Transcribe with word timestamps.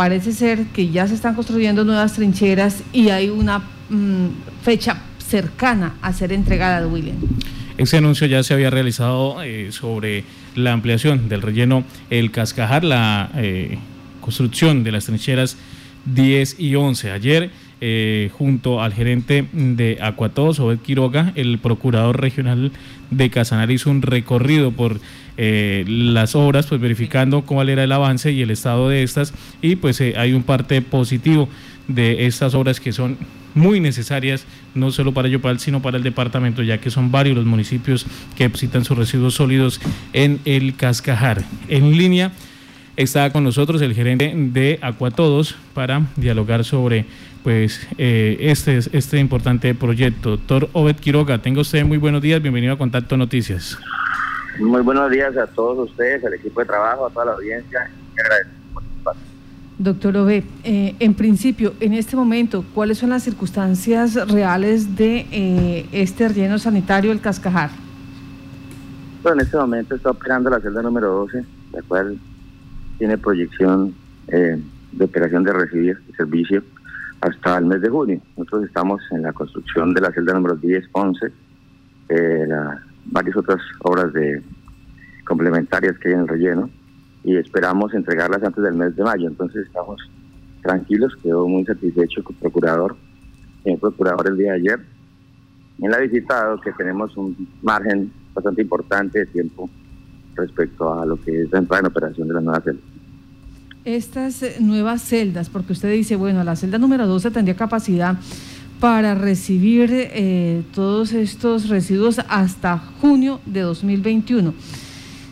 parece 0.00 0.32
ser 0.32 0.64
que 0.68 0.88
ya 0.88 1.06
se 1.06 1.14
están 1.14 1.34
construyendo 1.34 1.84
nuevas 1.84 2.14
trincheras 2.14 2.82
y 2.90 3.10
hay 3.10 3.28
una 3.28 3.58
mm, 3.90 4.28
fecha 4.62 5.02
cercana 5.18 5.96
a 6.00 6.14
ser 6.14 6.32
entregada, 6.32 6.86
William. 6.86 7.18
Ese 7.76 7.98
anuncio 7.98 8.26
ya 8.26 8.42
se 8.42 8.54
había 8.54 8.70
realizado 8.70 9.42
eh, 9.42 9.72
sobre 9.72 10.24
la 10.54 10.72
ampliación 10.72 11.28
del 11.28 11.42
relleno 11.42 11.84
El 12.08 12.30
Cascajar, 12.30 12.82
la 12.82 13.30
eh, 13.36 13.76
construcción 14.22 14.84
de 14.84 14.92
las 14.92 15.04
trincheras 15.04 15.58
10 16.06 16.58
y 16.58 16.76
11. 16.76 17.10
Ayer, 17.10 17.50
eh, 17.82 18.30
junto 18.32 18.80
al 18.80 18.94
gerente 18.94 19.48
de 19.52 19.98
Acuatos, 20.00 20.60
Obed 20.60 20.78
Quiroga, 20.78 21.34
el 21.34 21.58
procurador 21.58 22.18
regional 22.18 22.72
de 23.10 23.28
Casanare 23.28 23.74
hizo 23.74 23.90
un 23.90 24.00
recorrido 24.00 24.72
por 24.72 24.98
las 25.86 26.34
obras, 26.34 26.66
pues 26.66 26.80
verificando 26.80 27.42
cuál 27.42 27.68
era 27.68 27.84
el 27.84 27.92
avance 27.92 28.30
y 28.32 28.42
el 28.42 28.50
estado 28.50 28.88
de 28.88 29.02
estas, 29.02 29.32
y 29.62 29.76
pues 29.76 30.00
hay 30.00 30.32
un 30.32 30.42
parte 30.42 30.82
positivo 30.82 31.48
de 31.88 32.26
estas 32.26 32.54
obras 32.54 32.80
que 32.80 32.92
son 32.92 33.16
muy 33.54 33.80
necesarias, 33.80 34.44
no 34.74 34.90
solo 34.90 35.12
para 35.12 35.28
Yopal, 35.28 35.58
sino 35.58 35.82
para 35.82 35.96
el 35.96 36.02
departamento, 36.02 36.62
ya 36.62 36.78
que 36.78 36.90
son 36.90 37.10
varios 37.10 37.36
los 37.36 37.46
municipios 37.46 38.06
que 38.36 38.44
depositan 38.44 38.84
sus 38.84 38.96
residuos 38.96 39.34
sólidos 39.34 39.80
en 40.12 40.40
el 40.44 40.76
Cascajar. 40.76 41.42
En 41.68 41.96
línea 41.96 42.32
está 42.96 43.30
con 43.32 43.44
nosotros 43.44 43.80
el 43.82 43.94
gerente 43.94 44.32
de 44.34 44.78
Acuatodos 44.82 45.56
para 45.74 46.06
dialogar 46.16 46.64
sobre 46.64 47.06
pues 47.42 47.88
eh, 47.96 48.36
este, 48.40 48.78
este 48.78 49.18
importante 49.18 49.74
proyecto. 49.74 50.30
Doctor 50.30 50.68
Obed 50.72 50.96
Quiroga, 50.96 51.38
tenga 51.38 51.62
usted 51.62 51.84
muy 51.84 51.96
buenos 51.96 52.20
días, 52.20 52.42
bienvenido 52.42 52.74
a 52.74 52.78
Contacto 52.78 53.16
Noticias. 53.16 53.78
Muy 54.58 54.82
buenos 54.82 55.10
días 55.10 55.36
a 55.36 55.46
todos 55.46 55.90
ustedes, 55.90 56.24
al 56.24 56.34
equipo 56.34 56.60
de 56.60 56.66
trabajo, 56.66 57.06
a 57.06 57.10
toda 57.10 57.26
la 57.26 57.32
audiencia. 57.32 57.90
Doctor 59.78 60.16
Ove, 60.18 60.44
eh, 60.64 60.94
en 60.98 61.14
principio, 61.14 61.72
en 61.80 61.94
este 61.94 62.16
momento, 62.16 62.64
¿cuáles 62.74 62.98
son 62.98 63.10
las 63.10 63.22
circunstancias 63.22 64.28
reales 64.28 64.96
de 64.96 65.26
eh, 65.30 65.88
este 65.92 66.28
relleno 66.28 66.58
sanitario, 66.58 67.12
el 67.12 67.20
Cascajar? 67.20 67.70
Bueno, 69.22 69.40
en 69.40 69.46
este 69.46 69.56
momento 69.56 69.94
está 69.94 70.10
operando 70.10 70.50
la 70.50 70.60
celda 70.60 70.82
número 70.82 71.08
12, 71.08 71.44
la 71.72 71.82
cual 71.82 72.18
tiene 72.98 73.16
proyección 73.16 73.94
eh, 74.28 74.60
de 74.92 75.04
operación 75.04 75.44
de 75.44 75.52
recibir 75.52 75.98
servicio 76.16 76.62
hasta 77.22 77.56
el 77.56 77.64
mes 77.64 77.80
de 77.80 77.88
junio. 77.88 78.20
Nosotros 78.36 78.64
estamos 78.64 79.00
en 79.12 79.22
la 79.22 79.32
construcción 79.32 79.94
de 79.94 80.00
la 80.02 80.12
celda 80.12 80.34
número 80.34 80.56
10, 80.56 80.84
11, 80.92 81.32
varias 83.10 83.36
otras 83.36 83.60
obras 83.80 84.12
de 84.12 84.42
complementarias 85.24 85.98
que 85.98 86.08
hay 86.08 86.14
en 86.14 86.20
el 86.20 86.28
relleno 86.28 86.70
y 87.22 87.36
esperamos 87.36 87.92
entregarlas 87.94 88.42
antes 88.42 88.62
del 88.62 88.74
mes 88.74 88.96
de 88.96 89.04
mayo. 89.04 89.28
Entonces 89.28 89.66
estamos 89.66 90.00
tranquilos, 90.62 91.16
quedó 91.22 91.46
muy 91.46 91.64
satisfecho 91.64 92.22
el 92.28 92.36
procurador, 92.36 92.96
el 93.64 93.78
procurador 93.78 94.28
el 94.28 94.36
día 94.36 94.52
de 94.52 94.58
ayer. 94.58 94.80
En 95.80 95.90
la 95.90 95.98
visita, 95.98 96.56
que 96.62 96.72
tenemos 96.72 97.16
un 97.16 97.48
margen 97.62 98.12
bastante 98.34 98.62
importante 98.62 99.20
de 99.20 99.26
tiempo 99.26 99.68
respecto 100.34 101.00
a 101.00 101.06
lo 101.06 101.16
que 101.20 101.42
es 101.42 101.52
la 101.52 101.58
entrada 101.58 101.80
en 101.80 101.86
operación 101.86 102.28
de 102.28 102.34
las 102.34 102.42
nuevas 102.42 102.64
celdas. 102.64 102.84
Estas 103.84 104.42
eh, 104.42 104.56
nuevas 104.60 105.02
celdas, 105.02 105.48
porque 105.48 105.72
usted 105.72 105.90
dice, 105.90 106.16
bueno, 106.16 106.44
la 106.44 106.54
celda 106.54 106.76
número 106.76 107.06
12 107.06 107.30
tendría 107.30 107.56
capacidad 107.56 108.18
para 108.80 109.14
recibir 109.14 109.90
eh, 109.92 110.62
todos 110.74 111.12
estos 111.12 111.68
residuos 111.68 112.18
hasta 112.30 112.78
junio 112.78 113.40
de 113.44 113.60
2021. 113.60 114.54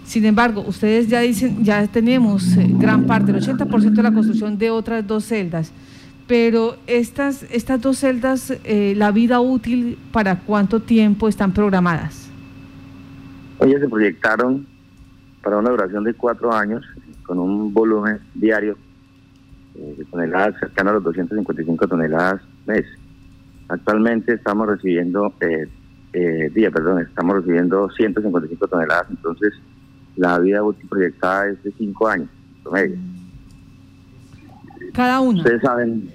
Sin 0.04 0.26
embargo, 0.26 0.62
ustedes 0.66 1.08
ya 1.08 1.20
dicen, 1.20 1.64
ya 1.64 1.86
tenemos 1.86 2.56
eh, 2.56 2.66
gran 2.78 3.06
parte, 3.06 3.32
el 3.32 3.38
80% 3.38 3.92
de 3.92 4.02
la 4.02 4.12
construcción 4.12 4.58
de 4.58 4.70
otras 4.70 5.06
dos 5.06 5.24
celdas, 5.24 5.72
pero 6.26 6.76
estas, 6.86 7.44
estas 7.50 7.80
dos 7.80 7.98
celdas, 7.98 8.52
eh, 8.64 8.92
la 8.96 9.12
vida 9.12 9.40
útil, 9.40 9.98
¿para 10.12 10.40
cuánto 10.40 10.80
tiempo 10.80 11.26
están 11.26 11.52
programadas? 11.52 12.28
Ellas 13.60 13.80
se 13.80 13.88
proyectaron 13.88 14.66
para 15.42 15.56
una 15.56 15.70
duración 15.70 16.04
de 16.04 16.12
cuatro 16.12 16.52
años, 16.52 16.84
con 17.22 17.38
un 17.38 17.72
volumen 17.72 18.18
diario 18.34 18.76
de 19.74 20.04
toneladas 20.06 20.58
cercano 20.58 20.90
a 20.90 20.92
los 20.94 21.04
255 21.04 21.86
toneladas 21.88 22.42
mes. 22.66 22.84
Actualmente 23.68 24.34
estamos 24.34 24.66
recibiendo, 24.66 25.32
día, 26.54 26.70
perdón, 26.70 27.00
estamos 27.00 27.36
recibiendo 27.36 27.90
155 27.90 28.66
toneladas, 28.68 29.06
entonces 29.10 29.52
la 30.16 30.38
vida 30.38 30.62
útil 30.62 30.88
proyectada 30.88 31.48
es 31.48 31.62
de 31.62 31.72
cinco 31.78 32.08
años, 32.08 32.28
promedio. 32.62 32.96
Cada 34.92 35.20
uno. 35.20 35.38
Ustedes 35.38 35.62
saben, 35.62 36.10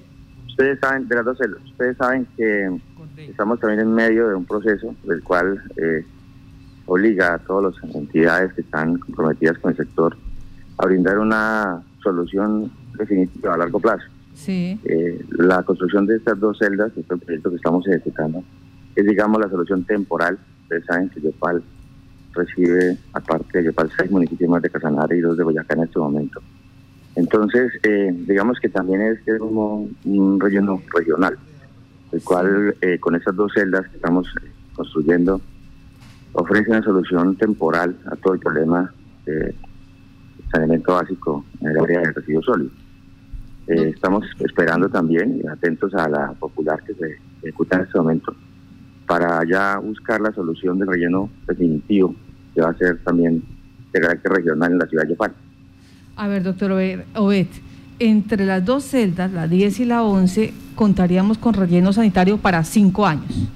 ustedes 0.47 0.79
saben 0.79 1.07
de 1.07 1.15
las 1.15 1.25
dos 1.25 1.37
celdas, 1.37 1.63
ustedes 1.63 1.97
saben 1.97 2.27
que 2.35 2.79
estamos 3.17 3.59
también 3.59 3.81
en 3.81 3.93
medio 3.93 4.27
de 4.27 4.35
un 4.35 4.45
proceso 4.45 4.93
del 5.03 5.23
cual 5.23 5.61
eh, 5.77 6.05
obliga 6.85 7.35
a 7.35 7.39
todas 7.39 7.75
las 7.81 7.95
entidades 7.95 8.53
que 8.53 8.61
están 8.61 8.97
comprometidas 8.97 9.57
con 9.59 9.71
el 9.71 9.77
sector 9.77 10.17
a 10.77 10.85
brindar 10.85 11.19
una 11.19 11.81
solución 12.01 12.71
definitiva 12.97 13.53
a 13.53 13.57
largo 13.57 13.79
plazo. 13.79 14.05
Sí. 14.33 14.79
Eh, 14.85 15.23
la 15.37 15.63
construcción 15.63 16.05
de 16.05 16.17
estas 16.17 16.39
dos 16.39 16.57
celdas, 16.57 16.91
este 16.97 17.17
proyecto 17.17 17.49
que 17.49 17.55
estamos 17.55 17.87
ejecutando, 17.87 18.43
es 18.95 19.05
digamos 19.05 19.39
la 19.39 19.49
solución 19.49 19.83
temporal. 19.83 20.37
Ustedes 20.63 20.85
saben 20.85 21.09
que 21.09 21.21
Yopal 21.21 21.63
recibe, 22.33 22.97
aparte 23.13 23.59
de 23.59 23.65
Yopal, 23.65 23.91
seis 23.95 24.11
municipios 24.11 24.49
más 24.49 24.61
de 24.61 24.69
Casanare 24.69 25.17
y 25.17 25.21
dos 25.21 25.37
de 25.37 25.43
Boyacá 25.43 25.75
en 25.75 25.83
este 25.83 25.99
momento. 25.99 26.41
Entonces, 27.15 27.71
eh, 27.83 28.11
digamos 28.27 28.59
que 28.59 28.69
también 28.69 29.01
es, 29.01 29.19
como 29.37 29.87
un 30.05 30.39
relleno 30.39 30.81
regional, 30.93 31.37
el 32.11 32.23
cual 32.23 32.75
eh, 32.81 32.97
con 32.99 33.15
esas 33.15 33.35
dos 33.35 33.51
celdas 33.53 33.87
que 33.89 33.97
estamos 33.97 34.27
construyendo 34.75 35.39
ofrece 36.33 36.71
una 36.71 36.83
solución 36.83 37.35
temporal 37.35 37.95
a 38.07 38.15
todo 38.15 38.33
el 38.33 38.39
problema 38.39 38.91
de 39.25 39.53
saneamiento 40.51 40.93
básico 40.93 41.45
en 41.61 41.67
el 41.67 41.79
área 41.79 41.99
de 42.01 42.11
residuos 42.13 42.45
sólidos. 42.45 42.82
Eh, 43.67 43.91
estamos 43.95 44.25
esperando 44.39 44.89
también 44.89 45.41
atentos 45.49 45.93
a 45.95 46.09
la 46.09 46.33
popular 46.33 46.83
que 46.83 46.93
se 46.93 47.17
ejecuta 47.41 47.77
en 47.77 47.83
este 47.83 47.97
momento 47.97 48.35
para 49.07 49.41
ya 49.45 49.77
buscar 49.77 50.19
la 50.19 50.33
solución 50.33 50.79
del 50.79 50.89
relleno 50.89 51.29
definitivo 51.47 52.15
que 52.53 52.61
va 52.61 52.69
a 52.69 52.77
ser 52.77 52.97
también 53.03 53.41
de 53.91 53.99
carácter 53.99 54.31
regional 54.31 54.71
en 54.71 54.79
la 54.79 54.85
ciudad 54.87 55.03
de 55.03 55.09
Yopal. 55.09 55.33
A 56.15 56.27
ver, 56.27 56.43
doctor 56.43 56.71
Obed, 56.71 57.47
entre 57.99 58.45
las 58.45 58.63
dos 58.65 58.83
celdas, 58.83 59.31
la 59.31 59.47
10 59.47 59.79
y 59.79 59.85
la 59.85 60.03
11, 60.03 60.53
contaríamos 60.75 61.37
con 61.37 61.53
relleno 61.53 61.93
sanitario 61.93 62.37
para 62.37 62.63
cinco 62.63 63.05
años. 63.05 63.49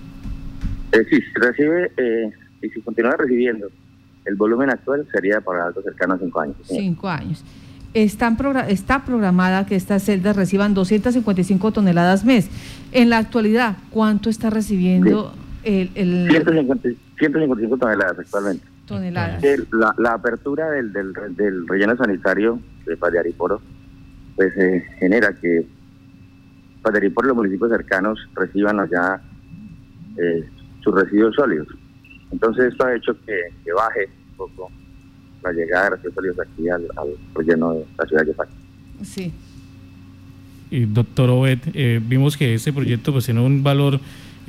Eh, 0.92 1.06
sí, 1.10 1.20
recibe, 1.36 1.92
eh, 1.98 2.32
y 2.62 2.70
si 2.70 2.82
continúa 2.82 3.16
recibiendo 3.18 3.68
el 4.26 4.36
volumen 4.36 4.70
actual, 4.70 5.08
sería 5.12 5.42
para 5.42 5.68
algo 5.68 5.82
cercano 5.82 6.16
a 6.16 6.18
cinco 6.18 6.40
años. 6.40 6.56
Cinco 6.64 7.08
años. 7.08 7.44
Están 8.04 8.38
está 8.68 9.06
programada 9.06 9.66
que 9.66 9.76
estas 9.76 10.04
celdas 10.04 10.36
reciban 10.36 10.74
255 10.74 11.72
toneladas 11.72 12.26
mes. 12.26 12.50
En 12.92 13.10
la 13.10 13.18
actualidad, 13.18 13.78
¿cuánto 13.90 14.30
está 14.30 14.50
recibiendo 14.50 15.34
el, 15.64 15.90
el... 15.96 16.28
155 17.18 17.78
toneladas 17.78 18.20
actualmente 18.20 18.66
toneladas. 18.88 19.44
La, 19.98 20.14
apertura 20.14 20.72
del, 20.72 20.92
del, 20.94 21.68
relleno 21.68 21.96
sanitario 21.98 22.60
de 22.86 22.98
Padiariporo 22.98 23.62
pues 24.36 24.56
eh, 24.58 24.86
genera 25.00 25.34
que 25.34 25.68
Padiariporo 26.82 27.28
y 27.28 27.30
los 27.30 27.38
municipios 27.38 27.70
cercanos 27.70 28.20
reciban 28.34 28.80
allá 28.80 29.22
eh, 30.18 30.48
sus 30.84 30.96
residuos 30.96 31.36
sólidos. 31.36 31.68
Entonces 32.32 32.72
esto 32.72 32.86
ha 32.86 32.96
hecho 32.96 33.14
que, 33.26 33.72
baje 33.74 34.10
un 34.32 34.38
poco 34.38 34.72
la 35.44 35.52
llegada 35.52 35.98
de 35.98 36.12
sólidos 36.12 36.38
aquí 36.40 36.70
al, 36.70 36.88
relleno 37.36 37.74
de 37.74 37.86
la 37.98 38.06
ciudad 38.06 38.22
de 38.24 38.28
Yopal. 38.28 38.48
Sí. 39.04 39.32
Y 40.70 40.86
doctor 40.86 41.30
Obed, 41.30 41.60
eh, 41.74 42.02
vimos 42.04 42.36
que 42.36 42.54
este 42.54 42.74
proyecto 42.74 43.14
pues 43.14 43.26
tiene 43.26 43.42
un 43.42 43.64
valor 43.64 44.00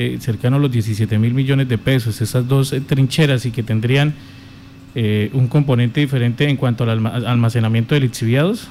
eh, 0.00 0.16
cercano 0.20 0.58
a 0.58 0.58
los 0.60 0.70
17 0.70 1.18
mil 1.18 1.34
millones 1.34 1.68
de 1.68 1.76
pesos, 1.76 2.20
esas 2.20 2.46
dos 2.46 2.72
eh, 2.72 2.80
trincheras 2.80 3.44
y 3.46 3.50
que 3.50 3.64
tendrían 3.64 4.14
eh, 4.94 5.28
un 5.32 5.48
componente 5.48 5.98
diferente 5.98 6.48
en 6.48 6.56
cuanto 6.56 6.84
al 6.84 7.04
almacenamiento 7.04 7.96
de 7.96 8.02
lixiviados? 8.02 8.70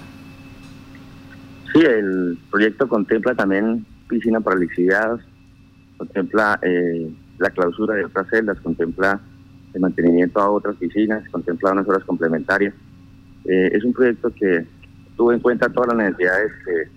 Sí, 1.73 1.81
el 1.81 2.37
proyecto 2.49 2.87
contempla 2.87 3.35
también 3.35 3.85
piscina 4.07 4.39
para 4.39 4.57
lixiviados, 4.57 5.19
contempla 5.97 6.61
la 7.39 7.49
clausura 7.49 7.95
de 7.95 8.05
otras 8.05 8.29
celdas, 8.29 8.57
contempla 8.61 9.19
el 9.77 9.81
mantenimiento 9.81 10.41
a 10.41 10.49
otras 10.49 10.75
piscinas, 10.75 11.27
contempla 11.29 11.71
unas 11.71 11.87
horas 11.87 12.03
complementarias. 12.03 12.73
es 13.45 13.83
un 13.83 13.93
proyecto 13.93 14.29
que 14.33 14.65
tuvo 15.15 15.31
en 15.31 15.39
cuenta 15.39 15.69
todas 15.69 15.95
las 15.95 15.97
necesidades 15.97 16.51
que 16.65 16.89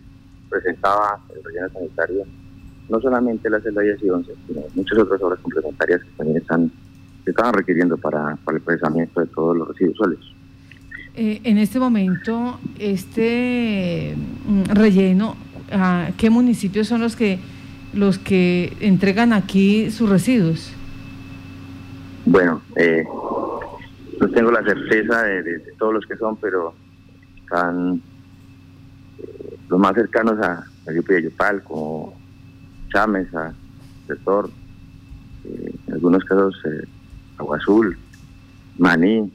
presentaba 0.49 1.21
el 1.35 1.44
relleno 1.44 1.69
sanitario 1.71 2.25
no 2.91 3.00
solamente 3.00 3.49
la 3.49 3.61
celda 3.61 3.82
10 3.82 4.03
y 4.03 4.11
11, 4.11 4.32
sino 4.47 4.62
muchas 4.75 4.99
otras 4.99 5.23
obras 5.23 5.38
complementarias 5.41 6.00
que 6.03 6.11
también 6.17 6.38
están, 6.38 6.71
se 7.25 7.31
estaban 7.31 7.55
requiriendo 7.55 7.97
para, 7.97 8.37
el 8.53 8.61
procesamiento 8.61 9.21
de 9.21 9.27
todos 9.29 9.56
los 9.56 9.69
residuos 9.69 9.97
sólidos. 9.97 10.35
Eh, 11.15 11.41
en 11.44 11.59
este 11.59 11.79
momento, 11.79 12.59
este 12.79 14.15
mm, 14.47 14.62
relleno, 14.75 15.37
ah, 15.73 16.11
¿qué 16.17 16.31
municipios 16.31 16.88
son 16.88 17.00
los 17.00 17.17
que 17.17 17.38
los 17.93 18.19
que 18.19 18.73
entregan 18.81 19.32
aquí 19.32 19.91
sus 19.91 20.09
residuos? 20.09 20.73
Bueno, 22.26 22.62
eh, 22.76 23.05
no 24.20 24.28
tengo 24.31 24.50
la 24.50 24.62
certeza 24.62 25.22
de, 25.22 25.61
todos 25.78 25.94
los 25.94 26.06
que 26.06 26.17
son, 26.17 26.37
pero 26.37 26.75
están 27.37 28.02
eh, 29.19 29.56
los 29.69 29.81
más 29.81 29.94
cercanos 29.94 30.38
a, 30.40 30.64
a 30.87 30.90
de 30.93 31.22
Yopal, 31.22 31.62
como 31.62 32.14
Chámeza, 32.93 33.55
Sector, 34.06 34.50
eh, 35.44 35.75
en 35.87 35.94
algunos 35.94 36.25
casos 36.25 36.55
eh, 36.67 36.87
Agua 37.38 37.56
Azul, 37.56 37.96
Maní, 38.78 39.32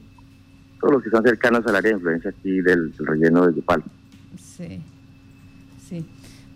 todos 0.80 0.94
los 0.94 1.02
que 1.02 1.08
están 1.08 1.24
cercanos 1.24 1.66
al 1.66 1.76
área 1.76 1.90
de 1.90 1.96
influencia 1.96 2.30
aquí 2.30 2.60
del, 2.60 2.92
relleno 2.98 3.46
de 3.46 3.56
Yopal. 3.56 3.82
Sí, 4.38 4.80
sí. 5.88 6.06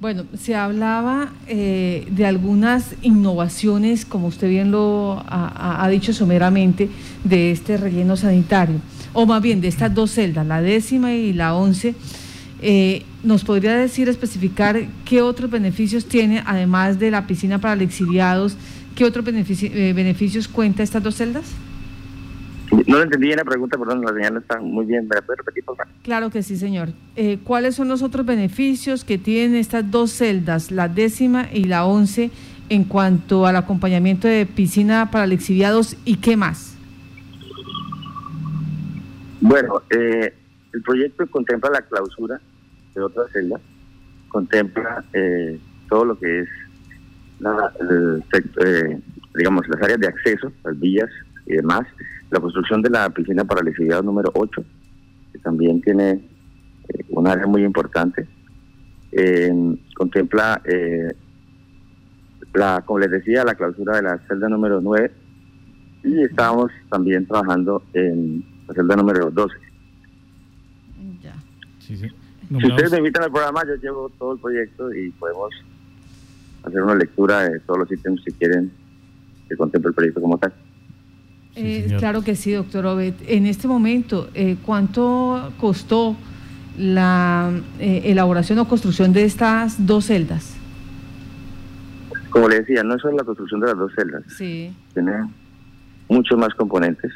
Bueno, 0.00 0.25
se 0.35 0.55
hablaba 0.55 1.31
eh, 1.47 2.06
de 2.11 2.25
algunas 2.25 2.94
innovaciones, 3.02 4.06
como 4.06 4.29
usted 4.29 4.49
bien 4.49 4.70
lo 4.70 5.23
ha, 5.26 5.87
dicho 5.91 6.14
someramente, 6.14 6.88
de 7.23 7.50
este 7.50 7.76
relleno 7.76 8.17
sanitario, 8.17 8.76
o 9.12 9.26
más 9.26 9.43
bien 9.43 9.61
de 9.61 9.69
estas 9.69 9.94
dos 9.94 10.12
celdas, 10.12 10.47
la 10.47 10.62
décima 10.62 11.12
y 11.12 11.35
la 11.35 11.55
once. 11.55 11.94
Eh, 12.62 13.05
¿Nos 13.23 13.44
podría 13.44 13.76
decir, 13.76 14.08
especificar 14.08 14.87
qué 15.05 15.20
otros 15.20 15.50
beneficios 15.50 16.06
tiene, 16.06 16.43
además 16.47 16.99
de 16.99 17.11
la 17.11 17.26
piscina 17.26 17.58
para 17.58 17.75
los 17.76 17.85
exiliados, 17.85 18.56
qué 18.94 19.05
otros 19.05 19.23
eh, 19.29 19.93
beneficios 19.94 20.49
cuenta 20.49 20.82
estas 20.82 21.02
dos 21.02 21.17
celdas? 21.17 21.44
No 22.70 22.96
lo 22.99 23.02
entendí 23.02 23.26
bien 23.26 23.38
la 23.38 23.44
pregunta, 23.44 23.76
perdón, 23.76 24.02
la 24.02 24.12
señal 24.12 24.37
está 24.37 24.61
muy 24.61 24.87
bien. 24.87 25.08
¿Me 25.08 25.17
la 25.17 25.22
puede 25.22 25.38
repetir, 25.38 25.64
por 25.64 25.76
favor? 25.76 25.93
Claro 26.02 26.31
que 26.31 26.43
sí, 26.43 26.56
señor. 26.56 26.90
Eh, 27.17 27.38
¿Cuáles 27.43 27.75
son 27.75 27.88
los 27.88 28.02
otros 28.02 28.25
beneficios 28.25 29.05
que 29.05 29.19
tienen 29.19 29.56
estas 29.56 29.90
dos 29.90 30.12
celdas, 30.12 30.70
la 30.70 30.88
décima 30.88 31.49
y 31.52 31.64
la 31.64 31.84
once, 31.84 32.31
en 32.69 32.84
cuanto 32.84 33.46
al 33.46 33.56
acompañamiento 33.56 34.28
de 34.28 34.46
piscina 34.46 35.11
para 35.11 35.26
lexiviados 35.26 35.96
y 36.05 36.17
qué 36.17 36.37
más? 36.37 36.76
Bueno, 39.40 39.82
eh, 39.90 40.32
el 40.73 40.82
proyecto 40.82 41.26
contempla 41.26 41.70
la 41.70 41.82
clausura 41.82 42.40
de 42.94 43.00
otra 43.02 43.25
celda, 43.32 43.58
contempla 44.28 45.05
eh, 45.12 45.58
todo 45.88 46.05
lo 46.05 46.19
que 46.19 46.40
es, 46.40 46.49
la, 47.40 47.73
digamos, 49.34 49.66
las 49.69 49.82
áreas 49.82 49.99
de 49.99 50.06
acceso, 50.06 50.52
las 50.62 50.78
vías 50.78 51.08
y 51.46 51.55
demás 51.55 51.87
la 52.30 52.40
construcción 52.40 52.82
de 52.82 52.90
la 52.90 53.10
piscina 53.10 53.44
para 53.44 53.62
la 53.62 54.02
número 54.02 54.30
8, 54.34 54.64
que 55.32 55.38
también 55.40 55.80
tiene 55.82 56.10
eh, 56.88 57.04
un 57.10 57.26
área 57.26 57.46
muy 57.46 57.64
importante. 57.64 58.26
contempla, 59.96 60.62
eh, 60.64 61.12
la, 62.54 62.82
como 62.86 63.00
les 63.00 63.10
decía, 63.10 63.44
la 63.44 63.54
clausura 63.54 63.96
de 63.96 64.02
la 64.02 64.18
celda 64.28 64.48
número 64.48 64.80
9 64.80 65.12
y 66.02 66.22
estábamos 66.22 66.70
también 66.90 67.26
trabajando 67.26 67.82
en 67.92 68.44
la 68.66 68.74
celda 68.74 68.96
número 68.96 69.30
12. 69.30 69.54
Ya. 71.22 71.34
si 71.78 71.94
ustedes 72.66 72.92
me 72.92 72.98
invitan 72.98 73.24
al 73.24 73.32
programa, 73.32 73.62
yo 73.66 73.74
llevo 73.76 74.08
todo 74.18 74.34
el 74.34 74.40
proyecto 74.40 74.92
y 74.94 75.10
podemos 75.10 75.50
hacer 76.62 76.82
una 76.82 76.94
lectura 76.94 77.48
de 77.48 77.60
todos 77.60 77.80
los 77.80 77.92
ítems 77.92 78.22
si 78.24 78.32
quieren 78.32 78.70
que 79.48 79.56
contemple 79.56 79.88
el 79.88 79.94
proyecto 79.94 80.20
como 80.20 80.38
tal. 80.38 80.52
Eh, 81.62 81.96
claro 81.98 82.22
que 82.22 82.34
sí, 82.36 82.52
doctor 82.52 82.86
Obed. 82.86 83.14
En 83.26 83.46
este 83.46 83.68
momento, 83.68 84.30
eh, 84.34 84.56
¿cuánto 84.64 85.52
costó 85.58 86.16
la 86.78 87.52
eh, 87.78 88.02
elaboración 88.06 88.58
o 88.58 88.68
construcción 88.68 89.12
de 89.12 89.24
estas 89.24 89.86
dos 89.86 90.06
celdas? 90.06 90.56
Como 92.30 92.48
le 92.48 92.60
decía, 92.60 92.82
no 92.82 92.94
es 92.94 93.02
solo 93.02 93.16
la 93.16 93.24
construcción 93.24 93.60
de 93.60 93.66
las 93.66 93.76
dos 93.76 93.92
celdas. 93.94 94.22
Sí. 94.36 94.72
Tiene 94.94 95.12
muchos 96.08 96.38
más 96.38 96.54
componentes. 96.54 97.12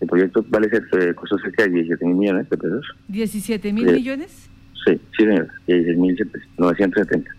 El 0.00 0.08
proyecto 0.08 0.44
vale 0.48 0.68
ser, 0.68 1.14
costó 1.14 1.38
cerca 1.38 1.64
de 1.64 1.70
17 1.70 2.04
mil 2.04 2.16
millones 2.16 2.50
de 2.50 2.56
pesos. 2.56 2.86
¿17 3.10 3.72
mil 3.72 3.86
millones? 3.86 4.50
Sí, 4.84 5.00
sí, 5.16 5.24
señor. 5.24 5.48
16 5.66 5.98
mil 5.98 6.16
970. 6.58 7.30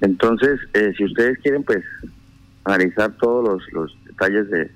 Entonces, 0.00 0.60
si 0.96 1.04
ustedes 1.04 1.38
quieren, 1.38 1.62
pues, 1.62 1.84
analizar 2.64 3.12
todos 3.18 3.44
los, 3.44 3.72
los 3.72 3.96
detalles 4.06 4.48
de, 4.50 4.70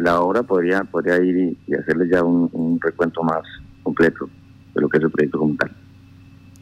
la 0.00 0.20
obra, 0.20 0.42
podría, 0.42 0.82
podría 0.84 1.22
ir 1.22 1.56
y, 1.66 1.74
hacerles 1.74 2.10
ya 2.10 2.22
un, 2.22 2.78
recuento 2.80 3.22
más 3.22 3.42
completo 3.82 4.28
de 4.74 4.80
lo 4.80 4.88
que 4.88 4.98
es 4.98 5.04
el 5.04 5.10
proyecto 5.10 5.38
como 5.38 5.54
tal. 5.56 5.70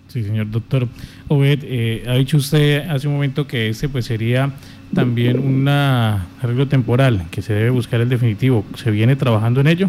Sí, 0.08 0.22
señor 0.22 0.50
doctor 0.50 0.86
Obed, 1.28 1.60
eh, 1.62 2.04
ha 2.06 2.14
dicho 2.14 2.36
usted 2.36 2.86
hace 2.90 3.08
un 3.08 3.14
momento 3.14 3.46
que 3.46 3.70
este 3.70 3.88
pues 3.88 4.04
sería 4.04 4.52
también 4.94 5.38
un 5.38 5.66
arreglo 5.66 6.68
temporal, 6.68 7.26
que 7.30 7.40
se 7.40 7.54
debe 7.54 7.70
buscar 7.70 8.02
el 8.02 8.10
definitivo. 8.10 8.66
¿Se 8.74 8.90
viene 8.90 9.16
trabajando 9.16 9.62
en 9.62 9.68
ello? 9.68 9.88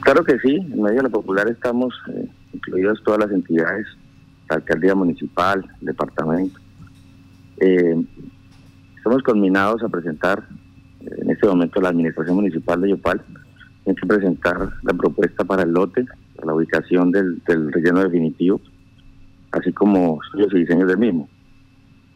Claro 0.00 0.24
que 0.24 0.38
sí, 0.40 0.56
en 0.56 0.82
medio 0.82 0.98
de 0.98 1.02
la 1.04 1.08
popular 1.08 1.48
estamos 1.48 1.94
eh, 2.14 2.28
incluidas 2.52 2.98
todas 3.04 3.20
las 3.20 3.30
entidades, 3.30 3.86
la 4.48 4.56
alcaldía 4.56 4.94
municipal, 4.94 5.64
el 5.80 5.86
departamento. 5.86 6.60
Eh, 7.60 7.96
Estamos 9.08 9.24
conminados 9.24 9.82
a 9.82 9.88
presentar 9.88 10.46
eh, 11.00 11.08
en 11.22 11.30
este 11.30 11.46
momento 11.46 11.80
la 11.80 11.88
administración 11.88 12.36
municipal 12.36 12.78
de 12.78 12.90
Yopal 12.90 13.22
tiene 13.82 13.98
que 13.98 14.06
presentar 14.06 14.68
la 14.82 14.92
propuesta 14.92 15.44
para 15.44 15.62
el 15.62 15.70
lote, 15.70 16.04
para 16.36 16.48
la 16.48 16.54
ubicación 16.54 17.10
del, 17.10 17.40
relleno 17.72 18.00
definitivo, 18.04 18.60
así 19.52 19.72
como 19.72 20.18
estudios 20.22 20.52
y 20.52 20.58
diseños 20.58 20.88
del 20.88 20.98
mismo. 20.98 21.26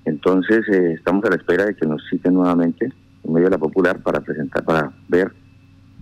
Entonces 0.04 0.68
eh, 0.68 0.92
estamos 0.92 1.24
a 1.24 1.30
la 1.30 1.36
espera 1.36 1.64
de 1.64 1.74
que 1.74 1.86
nos 1.86 2.02
citen 2.10 2.34
nuevamente 2.34 2.92
en 3.24 3.32
medio 3.32 3.46
de 3.46 3.52
la 3.52 3.58
popular 3.58 4.02
para 4.02 4.20
presentar, 4.20 4.62
para 4.62 4.92
ver 5.08 5.32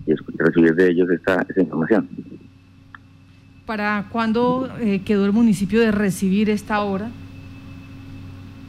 y 0.05 0.13
recibir 0.37 0.75
de 0.75 0.89
ellos 0.89 1.09
esta, 1.09 1.47
información. 1.55 2.09
¿Para 3.65 4.07
cuándo 4.11 4.67
eh, 4.81 5.03
quedó 5.05 5.25
el 5.25 5.31
municipio 5.31 5.79
de 5.79 5.93
recibir 5.93 6.49
esta 6.49 6.81
obra? 6.81 7.09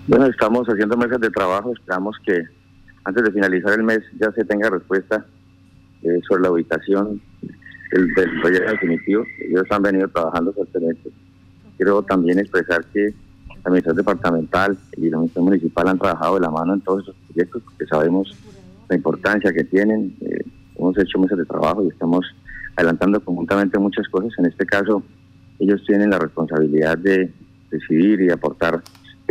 Bueno, 0.08 0.26
estamos 0.26 0.66
haciendo 0.66 0.96
mesas 0.96 1.20
de 1.20 1.30
trabajo, 1.30 1.72
esperamos 1.72 2.16
que 2.26 2.42
antes 3.04 3.22
de 3.22 3.30
finalizar 3.30 3.74
el 3.74 3.84
mes 3.84 4.00
ya 4.18 4.32
se 4.32 4.44
tenga 4.44 4.68
respuesta 4.68 5.24
eh, 6.02 6.20
sobre 6.28 6.42
la 6.42 6.50
ubicación 6.50 7.20
del, 7.92 8.12
proyecto 8.40 8.72
definitivo. 8.72 9.24
Ellos 9.38 9.64
han 9.70 9.82
venido 9.82 10.08
trabajando 10.08 10.52
fuertemente. 10.52 11.08
Quiero 11.76 12.02
también 12.02 12.40
expresar 12.40 12.84
que 12.86 13.14
la 13.48 13.54
administración 13.64 13.96
departamental 13.96 14.76
y 14.96 15.08
la 15.08 15.18
administración 15.18 15.44
municipal 15.44 15.88
han 15.88 15.98
trabajado 15.98 16.34
de 16.34 16.40
la 16.40 16.50
mano 16.50 16.74
en 16.74 16.80
todos 16.80 17.00
estos 17.00 17.16
proyectos 17.28 17.62
porque 17.62 17.86
sabemos 17.86 18.36
la 18.88 18.96
importancia 18.96 19.52
que 19.52 19.62
tienen. 19.62 20.16
Eh, 20.20 20.44
hemos 20.74 20.98
hecho 20.98 21.20
mesas 21.20 21.38
de 21.38 21.44
trabajo 21.44 21.84
y 21.84 21.88
estamos 21.88 22.26
adelantando 22.74 23.20
conjuntamente 23.20 23.78
muchas 23.78 24.08
cosas. 24.08 24.32
En 24.36 24.46
este 24.46 24.66
caso, 24.66 25.04
ellos 25.60 25.80
tienen 25.86 26.10
la 26.10 26.18
responsabilidad 26.18 26.98
de 26.98 27.32
decidir 27.70 28.20
y 28.20 28.30
aportar 28.30 28.82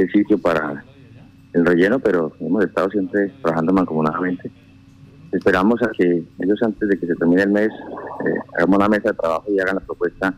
el 0.01 0.11
sitio 0.11 0.37
para 0.37 0.83
el 1.53 1.65
relleno, 1.65 1.99
pero 1.99 2.31
hemos 2.39 2.63
estado 2.63 2.89
siempre 2.89 3.29
trabajando 3.41 3.73
mancomunadamente. 3.73 4.51
Esperamos 5.31 5.81
a 5.81 5.89
que 5.91 6.23
ellos 6.39 6.61
antes 6.61 6.89
de 6.89 6.99
que 6.99 7.07
se 7.07 7.15
termine 7.15 7.43
el 7.43 7.51
mes 7.51 7.69
eh, 7.69 8.39
hagamos 8.55 8.77
una 8.77 8.89
mesa 8.89 9.09
de 9.09 9.17
trabajo 9.17 9.45
y 9.49 9.59
hagan 9.59 9.75
la 9.75 9.81
propuesta 9.81 10.33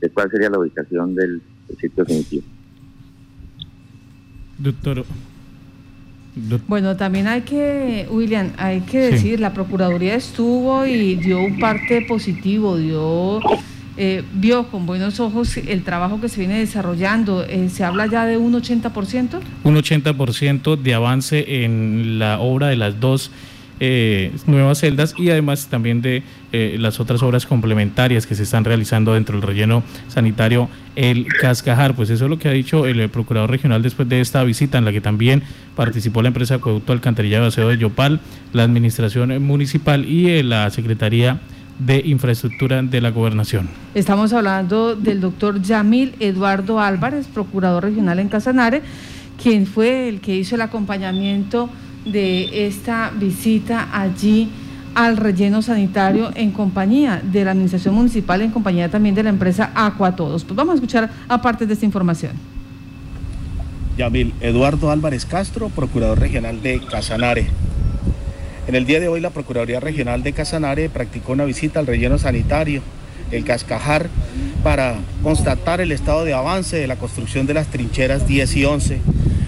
de 0.00 0.10
cuál 0.10 0.30
sería 0.30 0.50
la 0.50 0.58
ubicación 0.58 1.14
del, 1.14 1.42
sitio 1.80 2.04
definitivo. 2.04 2.44
Doctor. 4.58 5.04
Bueno, 6.66 6.96
también 6.96 7.26
hay 7.26 7.42
que, 7.42 8.08
William, 8.10 8.50
hay 8.58 8.80
que 8.80 8.98
decir, 8.98 9.40
la 9.40 9.54
Procuraduría 9.54 10.14
estuvo 10.16 10.84
y 10.84 11.14
dio 11.14 11.40
un 11.40 11.58
parte 11.58 12.04
positivo, 12.06 12.76
dio 12.76 13.40
eh, 13.96 14.24
vio 14.32 14.66
con 14.68 14.86
buenos 14.86 15.20
ojos 15.20 15.56
el 15.56 15.84
trabajo 15.84 16.20
que 16.20 16.28
se 16.28 16.40
viene 16.40 16.58
desarrollando. 16.58 17.44
Eh, 17.44 17.68
¿Se 17.68 17.84
habla 17.84 18.06
ya 18.06 18.26
de 18.26 18.36
un 18.36 18.54
80%? 18.54 19.40
Un 19.62 19.76
80% 19.76 20.76
de 20.76 20.94
avance 20.94 21.64
en 21.64 22.18
la 22.18 22.40
obra 22.40 22.68
de 22.68 22.76
las 22.76 22.98
dos 22.98 23.30
eh, 23.78 24.32
nuevas 24.46 24.78
celdas 24.78 25.14
y 25.16 25.30
además 25.30 25.68
también 25.68 26.00
de 26.00 26.22
las 26.78 27.00
otras 27.00 27.20
obras 27.24 27.46
complementarias 27.46 28.28
que 28.28 28.36
se 28.36 28.44
están 28.44 28.64
realizando 28.64 29.14
dentro 29.14 29.36
del 29.36 29.44
relleno 29.44 29.82
sanitario 30.06 30.68
El 30.94 31.26
Cascajar. 31.26 31.96
Pues 31.96 32.10
eso 32.10 32.24
es 32.26 32.30
lo 32.30 32.38
que 32.38 32.48
ha 32.48 32.52
dicho 32.52 32.86
el 32.86 33.08
Procurador 33.08 33.50
Regional 33.50 33.82
después 33.82 34.08
de 34.08 34.20
esta 34.20 34.44
visita 34.44 34.78
en 34.78 34.84
la 34.84 34.92
que 34.92 35.00
también 35.00 35.42
participó 35.74 36.22
la 36.22 36.28
empresa 36.28 36.54
Acueducto 36.54 36.92
Alcantarillado 36.92 37.42
de 37.42 37.48
Aseo 37.48 37.68
de 37.68 37.78
Yopal, 37.78 38.20
la 38.52 38.62
Administración 38.62 39.42
Municipal 39.42 40.04
y 40.04 40.44
la 40.44 40.70
Secretaría 40.70 41.40
de 41.78 42.02
Infraestructura 42.04 42.82
de 42.82 43.00
la 43.00 43.10
Gobernación. 43.10 43.68
Estamos 43.94 44.32
hablando 44.32 44.94
del 44.94 45.20
doctor 45.20 45.60
Yamil 45.60 46.14
Eduardo 46.20 46.80
Álvarez, 46.80 47.26
procurador 47.26 47.84
regional 47.84 48.18
en 48.18 48.28
Casanare, 48.28 48.82
quien 49.42 49.66
fue 49.66 50.08
el 50.08 50.20
que 50.20 50.36
hizo 50.36 50.54
el 50.54 50.62
acompañamiento 50.62 51.68
de 52.04 52.66
esta 52.66 53.10
visita 53.18 53.88
allí 53.92 54.48
al 54.94 55.16
relleno 55.16 55.62
sanitario 55.62 56.30
en 56.34 56.52
compañía 56.52 57.20
de 57.22 57.44
la 57.44 57.50
Administración 57.50 57.94
Municipal, 57.94 58.42
en 58.42 58.50
compañía 58.50 58.88
también 58.88 59.14
de 59.14 59.24
la 59.24 59.30
empresa 59.30 59.72
Aqua 59.74 60.14
Todos. 60.14 60.44
Pues 60.44 60.56
vamos 60.56 60.72
a 60.72 60.74
escuchar 60.76 61.10
aparte 61.28 61.66
de 61.66 61.74
esta 61.74 61.84
información. 61.84 62.32
Yamil 63.98 64.32
Eduardo 64.40 64.90
Álvarez 64.90 65.24
Castro, 65.24 65.68
Procurador 65.68 66.18
Regional 66.18 66.62
de 66.62 66.80
Casanare. 66.80 67.46
En 68.66 68.74
el 68.74 68.86
día 68.86 68.98
de 68.98 69.08
hoy 69.08 69.20
la 69.20 69.28
Procuraduría 69.28 69.78
Regional 69.78 70.22
de 70.22 70.32
Casanare 70.32 70.88
practicó 70.88 71.32
una 71.32 71.44
visita 71.44 71.80
al 71.80 71.86
relleno 71.86 72.16
sanitario, 72.16 72.80
el 73.30 73.44
Cascajar, 73.44 74.08
para 74.62 74.96
constatar 75.22 75.82
el 75.82 75.92
estado 75.92 76.24
de 76.24 76.32
avance 76.32 76.76
de 76.76 76.86
la 76.86 76.96
construcción 76.96 77.46
de 77.46 77.52
las 77.52 77.66
trincheras 77.66 78.26
10 78.26 78.56
y 78.56 78.64
11, 78.64 78.98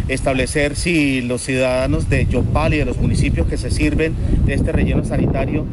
establecer 0.09 0.77
si 0.77 1.23
los 1.23 1.41
ciudadanos 1.41 2.11
de 2.11 2.27
Yopal 2.27 2.75
y 2.75 2.79
de 2.79 2.85
los 2.85 2.99
municipios 2.99 3.47
que 3.47 3.57
se 3.57 3.71
sirven 3.71 4.15
de 4.45 4.53
este 4.53 4.71
relleno 4.71 5.03
sanitario 5.03 5.65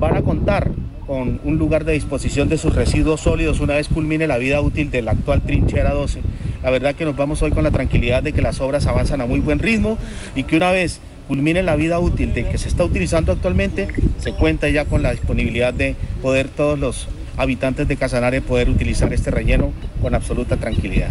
van 0.00 0.16
a 0.16 0.22
contar 0.22 0.72
con 1.06 1.40
un 1.44 1.58
lugar 1.58 1.84
de 1.84 1.92
disposición 1.92 2.48
de 2.48 2.58
sus 2.58 2.74
residuos 2.74 3.20
sólidos 3.20 3.60
una 3.60 3.74
vez 3.74 3.88
culmine 3.88 4.26
la 4.26 4.38
vida 4.38 4.60
útil 4.60 4.90
de 4.90 5.02
la 5.02 5.12
actual 5.12 5.42
trinchera 5.42 5.92
12. 5.92 6.22
La 6.64 6.70
verdad 6.70 6.96
que 6.96 7.04
nos 7.04 7.14
vamos 7.14 7.40
hoy 7.42 7.52
con 7.52 7.62
la 7.62 7.70
tranquilidad 7.70 8.22
de 8.22 8.32
que 8.32 8.42
las 8.42 8.60
obras 8.60 8.86
avanzan 8.86 9.20
a 9.20 9.26
muy 9.26 9.38
buen 9.38 9.60
ritmo 9.60 9.96
y 10.34 10.42
que 10.42 10.56
una 10.56 10.72
vez 10.72 11.00
culmine 11.26 11.62
la 11.62 11.76
vida 11.76 11.98
útil 11.98 12.34
de 12.34 12.48
que 12.48 12.58
se 12.58 12.68
está 12.68 12.84
utilizando 12.84 13.32
actualmente, 13.32 13.88
se 14.18 14.32
cuenta 14.32 14.68
ya 14.68 14.84
con 14.84 15.02
la 15.02 15.12
disponibilidad 15.12 15.72
de 15.72 15.96
poder 16.22 16.48
todos 16.48 16.78
los 16.78 17.08
habitantes 17.36 17.88
de 17.88 17.96
Casanare 17.96 18.40
poder 18.40 18.68
utilizar 18.68 19.12
este 19.12 19.30
relleno 19.30 19.72
con 20.00 20.14
absoluta 20.14 20.56
tranquilidad. 20.56 21.10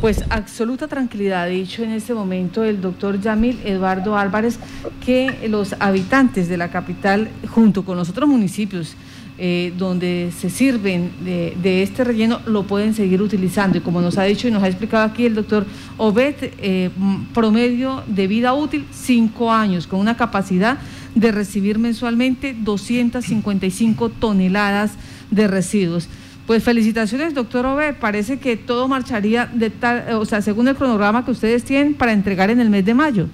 Pues 0.00 0.22
absoluta 0.30 0.86
tranquilidad, 0.86 1.42
ha 1.42 1.46
dicho 1.46 1.82
en 1.82 1.90
este 1.90 2.14
momento 2.14 2.62
el 2.62 2.80
doctor 2.80 3.20
Yamil 3.20 3.58
Eduardo 3.64 4.16
Álvarez, 4.16 4.58
que 5.04 5.48
los 5.48 5.74
habitantes 5.80 6.48
de 6.48 6.56
la 6.56 6.70
capital, 6.70 7.28
junto 7.50 7.84
con 7.84 7.96
los 7.96 8.08
otros 8.08 8.28
municipios, 8.28 8.94
eh, 9.40 9.72
donde 9.78 10.32
se 10.36 10.50
sirven 10.50 11.12
de, 11.20 11.82
este 11.84 12.02
relleno 12.02 12.40
lo 12.46 12.64
pueden 12.64 12.92
seguir 12.92 13.22
utilizando. 13.22 13.78
Y 13.78 13.80
como 13.80 14.00
nos 14.00 14.18
ha 14.18 14.24
dicho 14.24 14.48
y 14.48 14.50
nos 14.50 14.64
ha 14.64 14.66
explicado 14.66 15.04
aquí 15.04 15.26
el 15.26 15.36
doctor 15.36 15.64
Obed, 15.96 16.34
eh, 16.40 16.90
promedio 17.32 18.02
de 18.08 18.26
vida 18.26 18.52
útil 18.54 18.84
cinco 18.90 19.52
años, 19.52 19.86
con 19.86 20.00
una 20.00 20.16
capacidad 20.16 20.78
de 21.14 21.30
recibir 21.30 21.78
mensualmente 21.78 22.52
255 22.58 24.08
toneladas 24.08 24.94
de 25.30 25.46
residuos. 25.46 26.08
Pues 26.48 26.64
felicitaciones, 26.64 27.32
doctor 27.32 27.64
Obed. 27.64 27.94
Parece 27.94 28.40
que 28.40 28.56
todo 28.56 28.88
marcharía 28.88 29.46
de 29.46 29.70
tal, 29.70 30.16
o 30.16 30.24
sea, 30.24 30.42
según 30.42 30.66
el 30.66 30.74
cronograma 30.74 31.24
que 31.24 31.30
ustedes 31.30 31.62
tienen 31.62 31.94
para 31.94 32.12
entregar 32.12 32.50
en 32.50 32.58
el 32.58 32.70
mes 32.70 32.84
de 32.84 32.94
mayo. 32.94 33.28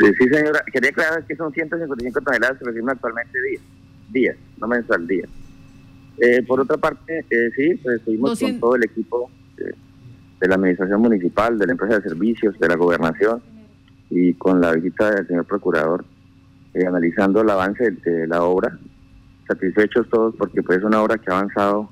Sí, 0.00 0.28
señora. 0.28 0.64
Quería 0.72 0.90
aclarar 0.90 1.24
que 1.24 1.36
son 1.36 1.52
155 1.52 2.20
toneladas 2.20 2.58
que 2.58 2.64
reciben 2.64 2.90
actualmente 2.90 3.38
día 3.48 3.60
día, 4.14 4.34
no 4.58 4.66
mensual, 4.66 5.06
día. 5.06 5.28
Eh, 6.18 6.42
por 6.46 6.60
otra 6.60 6.76
parte, 6.78 7.26
eh, 7.28 7.50
sí, 7.54 7.74
pues 7.82 7.96
estuvimos 7.96 8.38
con 8.40 8.60
todo 8.60 8.76
el 8.76 8.84
equipo 8.84 9.30
de, 9.56 9.74
la 10.48 10.54
administración 10.54 11.00
municipal, 11.00 11.58
de 11.58 11.66
la 11.66 11.72
empresa 11.72 11.96
de 11.96 12.08
servicios, 12.08 12.58
de 12.58 12.68
la 12.68 12.76
gobernación 12.76 13.42
y 14.10 14.34
con 14.34 14.60
la 14.60 14.72
visita 14.72 15.10
del 15.10 15.26
señor 15.26 15.46
procurador, 15.46 16.04
eh, 16.74 16.86
analizando 16.86 17.40
el 17.40 17.50
avance 17.50 17.90
de, 17.90 18.26
la 18.26 18.42
obra, 18.42 18.78
satisfechos 19.48 20.08
todos 20.08 20.34
porque 20.36 20.62
pues 20.62 20.78
es 20.78 20.84
una 20.84 21.02
obra 21.02 21.18
que 21.18 21.30
ha 21.30 21.38
avanzado 21.38 21.90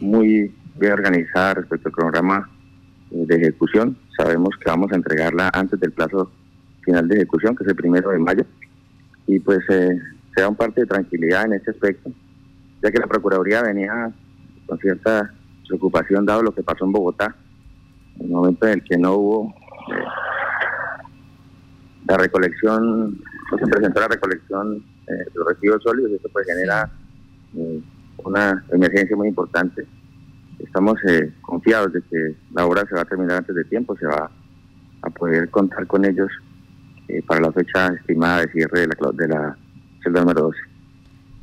muy 0.00 0.52
bien 0.78 0.92
organizada 0.92 1.54
respecto 1.54 1.88
al 1.88 1.94
cronograma 1.94 2.50
de 3.10 3.34
ejecución. 3.36 3.96
Sabemos 4.16 4.50
que 4.58 4.68
vamos 4.68 4.92
a 4.92 4.96
entregarla 4.96 5.50
antes 5.54 5.78
del 5.80 5.92
plazo 5.92 6.30
final 6.82 7.08
de 7.08 7.16
ejecución, 7.16 7.56
que 7.56 7.64
es 7.64 7.70
el 7.70 7.76
primero 7.76 8.10
de 8.10 8.18
mayo. 8.18 8.44
Y 9.26 9.38
pues 9.40 9.60
eh, 9.68 9.98
se 10.40 10.44
da 10.44 10.48
un 10.48 10.56
parte 10.56 10.80
de 10.80 10.86
tranquilidad 10.86 11.44
en 11.44 11.52
este 11.52 11.70
aspecto, 11.70 12.10
ya 12.82 12.90
que 12.90 12.98
la 12.98 13.06
Procuraduría 13.06 13.62
venía 13.62 14.10
con 14.66 14.78
cierta 14.78 15.30
preocupación 15.68 16.24
dado 16.24 16.42
lo 16.42 16.54
que 16.54 16.62
pasó 16.62 16.86
en 16.86 16.92
Bogotá, 16.92 17.36
en 18.18 18.26
el 18.26 18.32
momento 18.32 18.66
en 18.66 18.72
el 18.72 18.84
que 18.84 18.96
no 18.96 19.16
hubo 19.16 19.54
eh, 19.92 20.04
la 22.08 22.16
recolección, 22.16 23.20
no 23.52 23.58
se 23.58 23.66
presentó 23.66 24.00
la 24.00 24.08
recolección 24.08 24.82
eh, 25.08 25.12
de 25.12 25.30
los 25.34 25.46
residuos 25.48 25.82
sólidos, 25.82 26.12
esto 26.12 26.30
pues 26.32 26.46
genera 26.46 26.90
eh, 27.56 27.82
una 28.24 28.64
emergencia 28.72 29.14
muy 29.14 29.28
importante. 29.28 29.86
Estamos 30.58 30.98
confiados 31.42 31.92
de 31.92 32.00
que 32.02 32.34
la 32.54 32.64
obra 32.64 32.86
se 32.88 32.94
va 32.94 33.02
a 33.02 33.04
terminar 33.04 33.38
antes 33.38 33.54
de 33.54 33.64
tiempo, 33.64 33.94
se 33.96 34.06
va 34.06 34.30
a 35.02 35.10
poder 35.10 35.50
contar 35.50 35.86
con 35.86 36.06
ellos 36.06 36.30
para 37.26 37.40
la 37.42 37.52
fecha 37.52 37.88
estimada 37.88 38.42
de 38.42 38.52
cierre 38.52 38.80
de 38.80 38.86
la, 38.86 39.12
de 39.12 39.28
la 39.28 39.56
celda 40.02 40.20
número 40.20 40.42
12. 40.42 40.58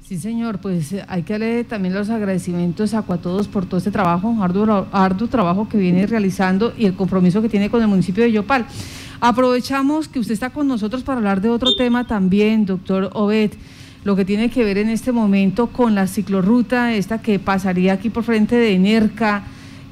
Sí, 0.08 0.18
señor, 0.18 0.60
pues 0.60 0.94
eh, 0.94 1.04
hay 1.10 1.24
que 1.24 1.34
darle 1.34 1.64
también 1.66 1.94
los 1.94 2.10
agradecimientos 2.10 2.94
a 2.94 3.02
todos 3.02 3.48
por 3.48 3.66
todo 3.66 3.78
este 3.78 3.92
trabajo, 3.92 4.36
arduo, 4.42 4.88
arduo 4.92 5.28
trabajo 5.28 5.68
que 5.68 5.78
viene 5.78 6.08
realizando 6.08 6.74
y 6.78 6.86
el 6.86 6.96
compromiso 6.96 7.42
que 7.42 7.50
tiene 7.50 7.70
con 7.70 7.82
el 7.82 7.88
municipio 7.88 8.24
de 8.24 8.32
Yopal. 8.32 8.66
Aprovechamos 9.20 10.08
que 10.08 10.20
usted 10.20 10.34
está 10.34 10.52
con 10.52 10.68
nosotros 10.68 11.04
para 11.04 11.18
hablar 11.18 11.42
de 11.42 11.50
otro 11.50 11.76
tema 11.76 12.08
también, 12.08 12.66
doctor 12.66 13.10
Obed, 13.14 13.52
lo 14.04 14.16
que 14.16 14.24
tiene 14.24 14.50
que 14.50 14.64
ver 14.64 14.78
en 14.78 14.90
este 14.90 15.12
momento 15.12 15.68
con 15.68 15.96
la 15.96 16.08
ciclorruta, 16.08 16.94
esta 16.94 17.22
que 17.22 17.40
pasaría 17.40 17.94
aquí 17.94 18.10
por 18.10 18.24
frente 18.24 18.56
de 18.56 18.74
Enerca, 18.74 19.44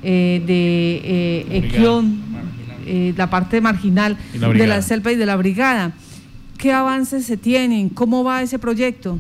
eh, 0.03 0.41
de 0.45 1.01
eh, 1.03 1.57
Equión, 1.57 2.21
eh, 2.85 3.13
la 3.17 3.29
parte 3.29 3.59
marginal 3.59 4.15
de 4.31 4.67
la 4.67 4.81
selva 4.81 5.11
y 5.11 5.15
de 5.15 5.25
la 5.25 5.35
brigada. 5.35 5.93
¿Qué 6.57 6.71
avances 6.71 7.25
se 7.25 7.37
tienen? 7.37 7.89
¿Cómo 7.89 8.23
va 8.23 8.41
ese 8.41 8.59
proyecto? 8.59 9.19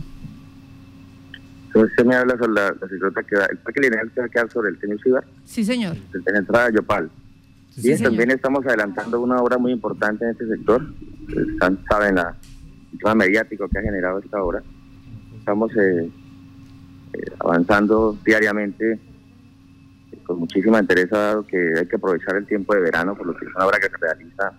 Usted 1.73 2.05
me 2.05 2.15
habla 2.15 2.37
sobre 2.37 2.53
la, 2.53 2.67
la 2.69 3.23
que 3.23 3.35
va, 3.35 3.45
el 3.47 3.57
parque 3.57 3.81
lineal 3.81 4.09
que 4.11 4.21
va 4.21 4.25
a 4.27 4.29
quedar 4.29 4.49
sobre 4.49 4.69
el 4.69 4.79
señor 4.79 5.01
Ciudad. 5.01 5.23
Sí, 5.43 5.65
señor. 5.65 5.97
En 6.13 6.33
la 6.33 6.39
entrada 6.39 6.67
de 6.69 6.75
Yopal. 6.75 7.09
Bien, 7.75 8.01
también 8.01 8.31
estamos 8.31 8.65
adelantando 8.65 9.19
una 9.19 9.37
obra 9.41 9.57
muy 9.57 9.73
importante 9.73 10.23
en 10.23 10.31
este 10.31 10.47
sector. 10.47 10.81
Están, 11.27 11.77
saben 11.89 12.15
la 12.15 12.37
tema 12.97 13.15
mediático 13.15 13.67
que 13.67 13.79
ha 13.79 13.81
generado 13.81 14.19
esta 14.19 14.41
obra. 14.41 14.63
Estamos 15.37 15.71
eh, 15.75 16.09
eh, 17.13 17.31
avanzando 17.39 18.17
diariamente 18.25 18.93
eh, 18.93 18.99
con 20.25 20.39
muchísima 20.39 20.79
interés, 20.79 21.09
dado 21.09 21.45
que 21.45 21.73
hay 21.77 21.87
que 21.87 21.95
aprovechar 21.95 22.37
el 22.37 22.45
tiempo 22.45 22.73
de 22.73 22.81
verano, 22.81 23.15
por 23.15 23.27
lo 23.27 23.35
que 23.35 23.45
es 23.45 23.55
una 23.55 23.65
obra 23.65 23.79
que 23.79 23.89
se 23.89 23.97
realiza 23.97 24.53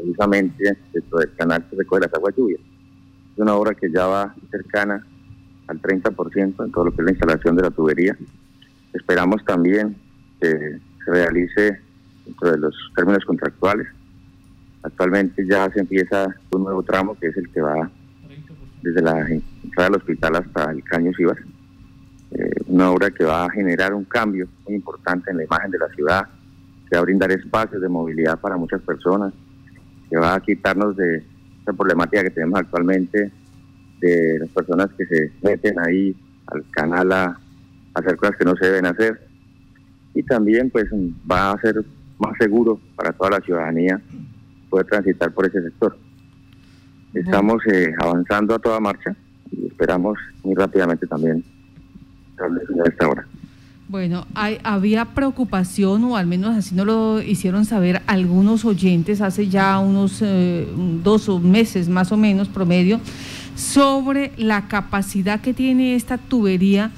precisamente 0.00 0.78
dentro 0.92 1.18
del 1.18 1.34
canal 1.34 1.64
que 1.68 1.76
recoge 1.76 2.02
las 2.02 2.14
aguas 2.14 2.34
lluvias. 2.36 2.60
Es 3.32 3.38
una 3.38 3.54
obra 3.54 3.74
que 3.74 3.90
ya 3.90 4.06
va 4.06 4.34
cercana 4.50 5.04
al 5.66 5.80
30% 5.80 6.64
en 6.64 6.72
todo 6.72 6.84
lo 6.86 6.90
que 6.90 7.02
es 7.02 7.04
la 7.04 7.10
instalación 7.12 7.56
de 7.56 7.62
la 7.62 7.70
tubería. 7.70 8.16
Esperamos 8.92 9.44
también 9.44 9.96
que 10.40 10.78
se 11.04 11.10
realice 11.10 11.80
dentro 12.24 12.50
de 12.50 12.58
los 12.58 12.74
términos 12.96 13.24
contractuales. 13.24 13.86
Actualmente 14.82 15.46
ya 15.46 15.70
se 15.70 15.80
empieza 15.80 16.34
un 16.52 16.64
nuevo 16.64 16.82
tramo 16.82 17.16
que 17.18 17.28
es 17.28 17.36
el 17.36 17.48
que 17.50 17.60
va 17.60 17.90
desde 18.82 19.02
la 19.02 19.28
entrada 19.28 19.90
del 19.90 19.96
hospital 19.96 20.36
hasta 20.36 20.70
el 20.70 20.82
Caño 20.84 21.12
Sivas. 21.12 21.38
Eh, 22.32 22.50
una 22.66 22.90
obra 22.90 23.10
que 23.10 23.24
va 23.24 23.44
a 23.44 23.50
generar 23.50 23.92
un 23.92 24.04
cambio 24.04 24.48
muy 24.64 24.76
importante 24.76 25.30
en 25.30 25.38
la 25.38 25.44
imagen 25.44 25.70
de 25.70 25.78
la 25.78 25.88
ciudad, 25.90 26.28
que 26.88 26.96
va 26.96 27.00
a 27.00 27.04
brindar 27.04 27.30
espacios 27.32 27.82
de 27.82 27.88
movilidad 27.88 28.38
para 28.40 28.56
muchas 28.56 28.80
personas, 28.82 29.34
que 30.10 30.16
va 30.16 30.34
a 30.34 30.40
quitarnos 30.40 30.96
de 30.96 31.22
esa 31.62 31.72
problemática 31.72 32.24
que 32.24 32.30
tenemos 32.30 32.60
actualmente 32.60 33.30
de 34.00 34.38
las 34.40 34.48
personas 34.50 34.88
que 34.96 35.06
se 35.06 35.32
meten 35.42 35.78
ahí 35.78 36.16
al 36.46 36.64
canal 36.70 37.12
a, 37.12 37.38
hacer 37.94 38.16
cosas 38.16 38.36
que 38.36 38.44
no 38.44 38.54
se 38.56 38.66
deben 38.66 38.86
hacer. 38.86 39.20
Y 40.14 40.22
también 40.22 40.70
pues 40.70 40.86
va 41.30 41.52
a 41.52 41.60
ser 41.60 41.84
más 42.18 42.36
seguro 42.38 42.80
para 42.96 43.12
toda 43.12 43.30
la 43.30 43.40
ciudadanía 43.40 44.00
poder 44.68 44.86
transitar 44.86 45.32
por 45.32 45.46
ese 45.46 45.62
sector. 45.62 45.96
Estamos 47.14 47.60
eh, 47.66 47.92
avanzando 47.98 48.54
a 48.54 48.58
toda 48.58 48.78
marcha 48.78 49.16
y 49.50 49.66
esperamos 49.66 50.18
muy 50.44 50.54
rápidamente 50.54 51.06
también 51.06 51.42
a 52.38 52.88
esta 52.88 53.08
hora. 53.08 53.26
Bueno, 53.90 54.24
hay, 54.34 54.58
había 54.62 55.04
preocupación, 55.04 56.04
o 56.04 56.16
al 56.16 56.24
menos 56.24 56.56
así 56.56 56.76
nos 56.76 56.86
lo 56.86 57.20
hicieron 57.20 57.64
saber 57.64 58.02
algunos 58.06 58.64
oyentes 58.64 59.20
hace 59.20 59.48
ya 59.48 59.80
unos 59.80 60.20
eh, 60.22 60.68
dos 61.02 61.28
meses 61.42 61.88
más 61.88 62.12
o 62.12 62.16
menos 62.16 62.46
promedio, 62.46 63.00
sobre 63.56 64.30
la 64.36 64.68
capacidad 64.68 65.40
que 65.40 65.54
tiene 65.54 65.96
esta 65.96 66.18
tubería 66.18 66.92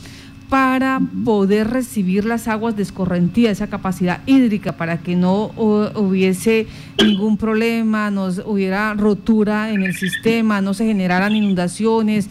para 0.50 1.00
poder 1.24 1.70
recibir 1.70 2.26
las 2.26 2.46
aguas 2.46 2.76
de 2.76 2.82
escorrentía, 2.82 3.50
esa 3.50 3.68
capacidad 3.68 4.20
hídrica, 4.26 4.72
para 4.72 4.98
que 4.98 5.16
no 5.16 5.46
hubiese 5.94 6.66
ningún 7.02 7.38
problema, 7.38 8.10
no 8.10 8.28
hubiera 8.44 8.92
rotura 8.92 9.70
en 9.70 9.82
el 9.82 9.94
sistema, 9.94 10.60
no 10.60 10.74
se 10.74 10.84
generaran 10.84 11.34
inundaciones 11.34 12.28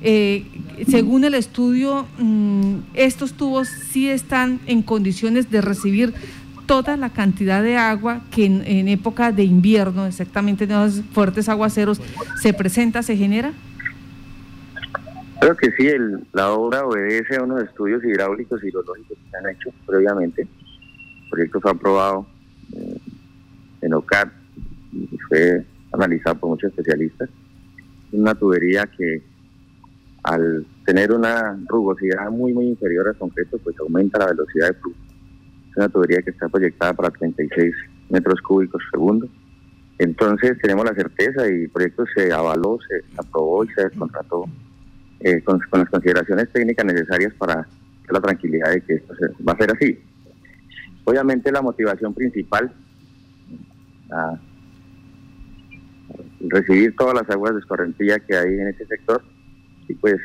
eh, 0.00 0.44
según 0.88 1.24
el 1.24 1.34
estudio, 1.34 2.06
mm, 2.18 2.78
estos 2.94 3.32
tubos 3.32 3.68
sí 3.68 4.08
están 4.08 4.60
en 4.66 4.82
condiciones 4.82 5.50
de 5.50 5.60
recibir 5.60 6.14
toda 6.66 6.96
la 6.96 7.10
cantidad 7.10 7.62
de 7.62 7.76
agua 7.76 8.20
que 8.30 8.44
en, 8.44 8.88
época 8.88 9.32
de 9.32 9.42
invierno, 9.42 10.06
exactamente 10.06 10.64
en 10.64 10.70
los 10.70 11.02
fuertes 11.12 11.48
aguaceros, 11.48 12.00
se 12.40 12.52
presenta, 12.52 13.02
se 13.02 13.16
genera? 13.16 13.52
Creo 15.40 15.56
que 15.56 15.70
sí, 15.72 15.86
el, 15.86 16.26
la 16.32 16.50
obra 16.50 16.84
obedece 16.84 17.36
a 17.36 17.42
unos 17.42 17.62
estudios 17.62 18.04
hidráulicos 18.04 18.62
y 18.62 18.68
hidrológicos 18.68 19.16
que 19.16 19.30
se 19.30 19.36
han 19.36 19.54
hecho 19.54 19.70
previamente. 19.86 20.42
El 20.42 21.30
proyecto 21.30 21.60
fue 21.60 21.70
aprobado 21.70 22.26
eh, 22.76 22.98
en 23.80 23.94
OCAT 23.94 24.30
y 24.92 25.16
fue 25.28 25.64
analizado 25.92 26.38
por 26.38 26.50
muchos 26.50 26.70
especialistas. 26.70 27.30
Una 28.12 28.34
tubería 28.34 28.86
que 28.86 29.22
al 30.28 30.66
tener 30.84 31.10
una 31.10 31.58
rugosidad 31.68 32.30
muy, 32.30 32.52
muy 32.52 32.66
inferior 32.66 33.08
al 33.08 33.16
concreto, 33.16 33.58
pues 33.64 33.74
aumenta 33.80 34.18
la 34.18 34.26
velocidad 34.26 34.68
de 34.68 34.74
flujo. 34.74 34.98
Es 35.70 35.76
una 35.76 35.88
tubería 35.88 36.20
que 36.20 36.30
está 36.30 36.48
proyectada 36.48 36.92
para 36.92 37.10
36 37.10 37.74
metros 38.10 38.40
cúbicos 38.42 38.82
segundo. 38.90 39.26
Entonces 39.98 40.58
tenemos 40.60 40.84
la 40.84 40.94
certeza 40.94 41.48
y 41.48 41.62
el 41.62 41.70
proyecto 41.70 42.04
se 42.14 42.30
avaló, 42.30 42.78
se 42.86 43.02
aprobó 43.16 43.64
y 43.64 43.68
se 43.68 43.84
descontrató 43.84 44.44
eh, 45.20 45.40
con, 45.42 45.60
las 45.72 45.88
consideraciones 45.88 46.52
técnicas 46.52 46.84
necesarias 46.84 47.32
para 47.38 47.66
la 48.10 48.20
tranquilidad 48.20 48.70
de 48.70 48.82
que 48.82 48.94
esto 48.96 49.14
va 49.48 49.54
a 49.54 49.56
ser 49.56 49.72
así. 49.74 49.98
Obviamente 51.04 51.50
la 51.50 51.62
motivación 51.62 52.12
principal 52.12 52.70
a 54.12 54.38
recibir 56.40 56.94
todas 56.96 57.14
las 57.14 57.30
aguas 57.30 57.54
de 57.54 57.60
escorrentía 57.60 58.18
que 58.20 58.36
hay 58.36 58.54
en 58.58 58.68
ese 58.68 58.86
sector 58.86 59.22
y 59.88 59.94
pues 59.94 60.16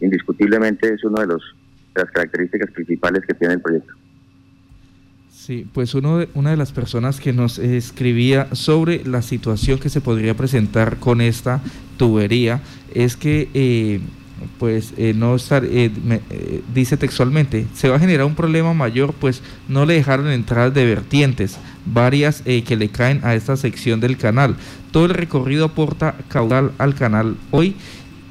indiscutiblemente 0.00 0.92
es 0.92 1.04
una 1.04 1.22
de, 1.22 1.28
los, 1.28 1.42
las 1.94 2.10
características 2.10 2.70
principales 2.70 3.24
que 3.26 3.34
tiene 3.34 3.54
el 3.54 3.60
proyecto. 3.60 3.92
Sí, 5.46 5.64
pues 5.72 5.94
uno 5.94 6.18
de, 6.18 6.28
una 6.34 6.50
de 6.50 6.56
las 6.56 6.72
personas 6.72 7.20
que 7.20 7.32
nos 7.32 7.60
escribía 7.60 8.48
sobre 8.52 9.04
la 9.04 9.22
situación 9.22 9.78
que 9.78 9.88
se 9.90 10.00
podría 10.00 10.34
presentar 10.34 10.96
con 10.96 11.20
esta 11.20 11.62
tubería 11.96 12.62
es 12.92 13.16
que 13.16 13.48
eh, 13.54 14.00
pues 14.58 14.92
eh, 14.96 15.14
no 15.14 15.36
estar, 15.36 15.64
eh, 15.64 15.90
dice 16.74 16.96
textualmente, 16.96 17.66
se 17.74 17.88
va 17.88 17.94
a 17.94 18.00
generar 18.00 18.26
un 18.26 18.34
problema 18.34 18.74
mayor, 18.74 19.14
pues 19.14 19.40
no 19.68 19.86
le 19.86 19.94
dejaron 19.94 20.28
entradas 20.28 20.74
de 20.74 20.84
vertientes, 20.84 21.58
varias 21.84 22.42
que 22.42 22.76
le 22.76 22.88
caen 22.88 23.20
a 23.22 23.36
esta 23.36 23.56
sección 23.56 24.00
del 24.00 24.16
canal. 24.16 24.56
Todo 24.90 25.04
el 25.04 25.14
recorrido 25.14 25.66
aporta 25.66 26.16
caudal 26.28 26.72
al 26.78 26.96
canal 26.96 27.36
hoy 27.52 27.76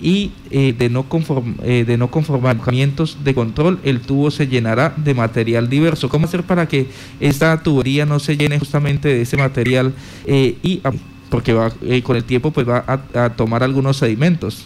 y 0.02 0.32
eh, 0.52 0.74
de, 0.78 0.90
no 0.90 1.08
conform, 1.08 1.56
eh, 1.64 1.86
de 1.86 1.98
no 1.98 2.12
conformamientos 2.12 3.24
de 3.24 3.34
control, 3.34 3.80
el 3.84 4.02
tubo 4.02 4.30
se 4.32 4.48
llenará 4.48 4.94
de 4.98 5.14
material 5.14 5.70
diverso. 5.70 6.10
¿Cómo 6.10 6.26
hacer 6.26 6.44
para 6.44 6.68
que 6.68 6.88
esta 7.20 7.62
tubería 7.64 8.06
no 8.06 8.20
se 8.20 8.36
llene 8.38 8.60
justamente 8.60 9.08
de 9.08 9.22
ese 9.22 9.38
material 9.38 9.94
eh, 10.26 10.58
y 10.62 10.82
ah, 10.84 10.92
porque 11.30 11.54
va 11.54 11.72
con 12.04 12.16
el 12.16 12.24
tiempo 12.24 12.52
pues 12.52 12.68
va 12.68 12.84
a, 13.14 13.30
tomar 13.30 13.64
algunos 13.64 13.98
sedimentos? 13.98 14.66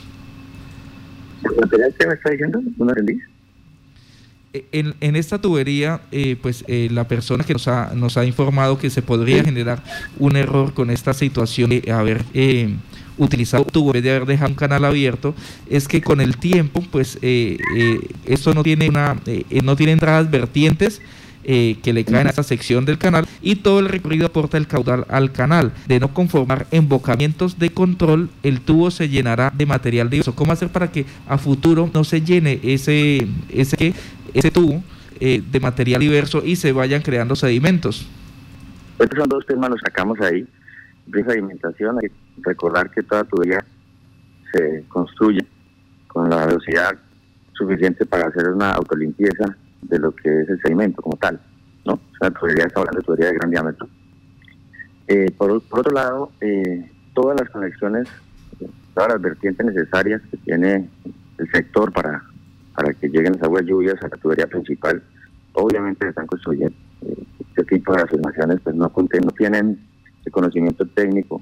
¿El 1.44 1.56
material 1.62 1.96
que 1.98 2.08
me 2.08 2.14
está 2.14 2.30
diciendo? 2.32 2.62
¿No 2.78 2.88
en, 4.72 4.96
en, 5.00 5.16
esta 5.16 5.40
tubería, 5.40 6.02
pues 6.42 6.66
la 6.68 7.08
persona 7.08 7.44
que 7.44 7.54
nos 7.54 7.68
ha, 7.68 7.94
nos 7.94 8.18
ha 8.18 8.26
informado 8.26 8.80
que 8.80 8.90
se 8.90 9.04
podría 9.04 9.44
generar 9.44 9.84
un 10.18 10.36
error 10.36 10.74
con 10.74 10.90
esta 10.90 11.14
situación 11.14 11.70
de 11.70 11.92
haber 11.92 12.24
utilizado 13.20 13.66
vez 13.92 14.04
de 14.04 14.20
dejado 14.20 14.50
un 14.50 14.56
canal 14.56 14.86
abierto, 14.86 15.36
es 15.70 15.88
que 15.88 16.02
con 16.02 16.22
el 16.22 16.38
tiempo, 16.38 16.84
pues 16.90 17.20
eh, 17.22 17.58
eh, 17.76 18.00
esto 18.26 18.54
no 18.54 18.64
tiene 18.64 18.90
una, 18.90 19.18
eh, 19.26 19.44
no 19.64 19.76
tiene 19.76 19.92
entradas 19.92 20.32
vertientes. 20.32 21.02
que 21.50 21.94
le 21.94 22.04
caen 22.06 22.28
a 22.28 22.30
esta 22.30 22.44
sección 22.44 22.86
del 22.86 23.00
canal 23.00 23.26
y 23.42 23.56
todo 23.56 23.80
el 23.80 23.90
recorrido 23.90 24.28
aporta 24.28 24.58
el 24.58 24.68
caudal 24.68 25.06
al 25.10 25.32
canal. 25.32 25.72
De 25.88 26.00
no 26.00 26.14
conformar 26.14 26.68
embocamientos 26.70 27.58
de 27.58 27.72
control, 27.72 28.30
el 28.44 28.62
tubo 28.62 28.92
se 28.92 29.10
llenará 29.10 29.52
de 29.56 29.66
material 29.66 30.12
diverso. 30.12 30.36
¿Cómo 30.36 30.52
hacer 30.52 30.70
para 30.70 30.92
que 30.92 31.06
a 31.28 31.40
futuro 31.40 31.90
no 31.92 32.04
se 32.04 32.22
llene 32.22 32.60
ese, 32.62 33.28
ese, 33.50 33.94
ese 34.34 34.52
tubo 34.52 34.84
de 35.20 35.60
material 35.60 36.02
diverso 36.02 36.44
y 36.46 36.56
se 36.56 36.72
vayan 36.72 37.02
creando 37.02 37.36
sedimentos? 37.36 38.06
Estos 39.00 39.18
son 39.18 39.30
dos 39.30 39.44
temas, 39.48 39.72
los 39.72 39.80
sacamos 39.82 40.20
ahí 40.22 40.46
de 41.12 41.34
alimentación, 41.34 41.98
hay 42.02 42.10
que 42.10 42.16
recordar 42.44 42.90
que 42.92 43.04
toda 43.04 43.24
tubería 43.24 43.64
se 44.54 44.84
construye 44.88 45.46
con 46.08 46.30
la 46.30 46.46
velocidad 46.46 46.98
suficiente 47.54 48.06
para 48.06 48.28
hacer 48.28 48.50
una 48.50 48.72
autolimpieza 48.72 49.56
de 49.82 50.00
lo 50.00 50.16
que 50.16 50.42
es 50.42 50.50
el 50.50 50.62
sedimento 50.62 51.02
como 51.02 51.18
tal, 51.18 51.40
¿no? 51.86 51.94
O 51.94 52.18
sea, 52.20 52.32
tubería 52.32 52.66
está 52.66 52.80
hablando 52.80 53.00
de 53.00 53.06
tubería 53.06 53.28
de 53.28 53.34
gran 53.34 53.50
diámetro. 53.52 53.88
Eh, 55.08 55.32
por, 55.38 55.52
otro 55.52 55.92
lado, 55.92 56.32
eh, 56.42 56.90
todas 57.14 57.40
las 57.40 57.50
conexiones, 57.50 58.08
todas 58.94 59.14
las 59.14 59.22
vertientes 59.22 59.66
necesarias 59.66 60.22
que 60.30 60.38
tiene 60.38 60.90
el 61.38 61.52
sector 61.52 61.92
para, 61.92 62.24
para 62.76 62.94
que 62.94 63.10
lleguen 63.10 63.34
las 63.34 63.44
aguas 63.44 63.66
lluvias 63.66 64.02
a 64.04 64.08
la 64.08 64.18
tubería 64.18 64.48
principal, 64.48 65.02
obviamente 65.54 66.08
están 66.08 66.28
construyendo. 66.28 66.76
Eh, 67.02 67.24
este 67.50 67.64
tipo 67.76 67.94
de 67.94 68.04
afirmaciones 68.04 68.60
pues 68.62 68.76
no, 68.76 68.92
no 68.96 69.32
tienen 69.32 69.80
el 70.30 70.32
conocimiento 70.32 70.86
técnico 70.86 71.42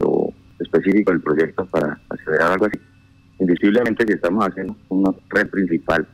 o 0.00 0.32
específico 0.58 1.12
del 1.12 1.22
proyecto 1.22 1.64
para 1.66 1.98
acceder 2.08 2.42
a 2.42 2.52
algo 2.52 2.66
así. 2.66 2.78
Indiscutiblemente, 3.38 4.04
si 4.06 4.12
estamos 4.14 4.46
haciendo 4.46 4.76
una 4.88 5.14
red 5.30 5.48
principal 5.48 6.06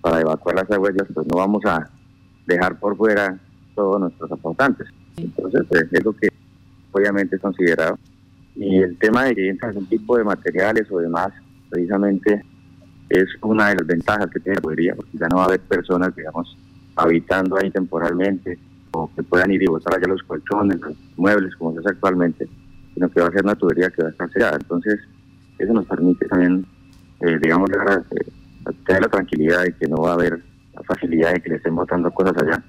para 0.00 0.20
evacuar 0.20 0.56
las 0.56 0.70
aguas, 0.70 0.94
pues 1.12 1.26
no 1.26 1.36
vamos 1.36 1.64
a 1.66 1.90
dejar 2.46 2.78
por 2.78 2.96
fuera 2.96 3.38
todos 3.74 4.00
nuestros 4.00 4.30
aportantes. 4.30 4.86
Entonces, 5.16 5.62
pues, 5.68 5.86
es 5.90 6.04
lo 6.04 6.12
que 6.12 6.28
obviamente 6.92 7.36
es 7.36 7.42
considerado. 7.42 7.98
Y 8.54 8.78
el 8.78 8.96
tema 8.98 9.24
de 9.24 9.34
que 9.34 9.48
entra 9.48 9.72
un 9.74 9.86
tipo 9.86 10.16
de 10.16 10.24
materiales 10.24 10.90
o 10.90 10.98
demás, 10.98 11.32
precisamente 11.68 12.44
es 13.08 13.26
una 13.42 13.70
de 13.70 13.76
las 13.76 13.86
ventajas 13.86 14.30
que 14.30 14.40
tiene 14.40 14.56
la 14.56 14.62
tubería, 14.62 14.94
porque 14.94 15.18
ya 15.18 15.26
no 15.28 15.38
va 15.38 15.42
a 15.42 15.46
haber 15.46 15.60
personas, 15.60 16.14
digamos, 16.14 16.56
habitando 16.96 17.56
ahí 17.56 17.70
temporalmente 17.70 18.58
o 18.94 19.10
que 19.14 19.22
puedan 19.22 19.50
ir 19.50 19.62
y 19.62 19.66
botar 19.66 19.94
allá 19.94 20.06
los 20.08 20.22
colchones, 20.22 20.80
los 20.80 20.96
muebles, 21.16 21.54
como 21.56 21.72
se 21.72 21.80
hace 21.80 21.90
actualmente, 21.90 22.48
sino 22.94 23.08
que 23.08 23.20
va 23.20 23.26
a 23.26 23.32
ser 23.32 23.44
una 23.44 23.54
tubería 23.54 23.90
que 23.90 24.02
va 24.02 24.08
a 24.08 24.12
estar 24.12 24.30
sellada. 24.30 24.56
Entonces, 24.56 25.00
eso 25.58 25.72
nos 25.72 25.86
permite 25.86 26.26
también, 26.26 26.64
eh, 27.20 27.38
digamos, 27.42 27.70
eh, 27.70 28.74
tener 28.86 29.02
la 29.02 29.08
tranquilidad 29.08 29.62
de 29.62 29.72
que 29.74 29.88
no 29.88 29.96
va 30.02 30.10
a 30.10 30.14
haber 30.14 30.40
la 30.74 30.82
facilidad 30.82 31.32
de 31.32 31.40
que 31.40 31.50
le 31.50 31.56
estén 31.56 31.74
botando 31.74 32.10
cosas 32.10 32.34
allá 32.42 32.62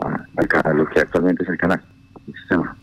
a, 0.00 0.68
a 0.68 0.74
lo 0.74 0.86
que 0.86 1.00
actualmente 1.00 1.42
es 1.42 1.48
el 1.48 1.58
canal, 1.58 1.82
el 2.26 2.34
sistema. 2.34 2.76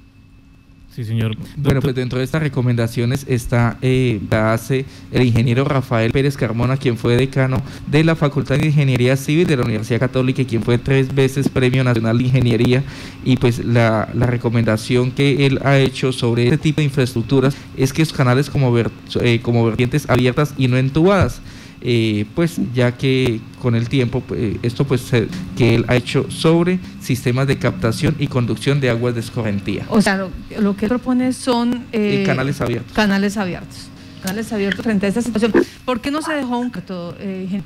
Sí, 0.93 1.06
señor. 1.06 1.38
Bueno, 1.56 1.80
pues 1.80 1.95
dentro 1.95 2.19
de 2.19 2.25
estas 2.25 2.43
recomendaciones 2.43 3.25
está 3.30 3.77
eh, 3.82 4.19
hace 4.30 4.86
el 5.13 5.23
ingeniero 5.23 5.63
Rafael 5.63 6.12
Pérez 6.12 6.36
Carmona, 6.36 6.75
quien 6.75 6.97
fue 6.97 7.15
decano 7.15 7.62
de 7.88 8.04
la 8.04 8.13
Facultad 8.13 8.58
de 8.58 8.65
Ingeniería 8.67 9.15
Civil 9.15 9.47
de 9.47 9.56
la 9.56 9.63
Universidad 9.63 10.01
Católica 10.01 10.41
y 10.41 10.45
quien 10.45 10.63
fue 10.63 10.77
tres 10.77 11.15
veces 11.15 11.47
Premio 11.47 11.86
Nacional 11.86 12.17
de 12.17 12.25
Ingeniería. 12.25 12.84
Y 13.23 13.38
pues 13.38 13.63
la, 13.63 14.10
recomendación 14.13 15.12
que 15.12 15.45
él 15.45 15.60
ha 15.63 15.77
hecho 15.77 16.12
sobre 16.12 16.45
este 16.45 16.58
tipo 16.58 16.82
de 16.82 16.86
infraestructuras 16.86 17.56
es 17.77 17.93
que 17.93 18.01
esos 18.01 18.15
canales 18.15 18.49
como, 18.49 18.77
eh, 18.77 19.39
como 19.41 19.65
vertientes 19.65 20.10
abiertas 20.10 20.54
y 20.58 20.67
no 20.67 20.77
entubadas. 20.77 21.41
Eh, 21.84 22.26
pues 22.36 22.60
ya 22.76 22.96
que 22.96 23.41
con 23.60 23.74
el 23.74 23.89
tiempo 23.89 24.22
pues, 24.22 24.58
esto 24.62 24.86
pues 24.86 25.12
que 25.58 25.76
él 25.76 25.86
ha 25.88 25.96
hecho 25.96 26.30
sobre 26.30 26.80
sistemas 27.00 27.48
de 27.48 27.58
captación 27.58 28.15
y 28.20 28.28
conducción 28.28 28.80
de 28.80 28.91
aguas 28.91 29.15
de 29.15 29.22
escorrentía. 29.22 29.86
O 29.89 30.00
sea, 30.00 30.30
lo, 30.60 30.76
que 30.78 30.86
él 30.86 30.89
propone 30.89 31.34
son 31.34 31.86
eh, 31.91 32.24
canales 32.24 32.62
abiertos. 32.62 32.94
Canales 32.94 33.36
abiertos. 33.36 33.89
Canales 34.22 34.54
abiertos 34.54 34.84
frente 34.84 35.08
a 35.08 35.10
esta 35.10 35.24
situación. 35.24 35.54
¿Por 35.84 36.02
qué 36.02 36.12
no 36.12 36.22
se 36.22 36.34
dejó 36.34 36.60
un 36.60 36.70
cato, 36.70 37.15
eh, 37.20 37.62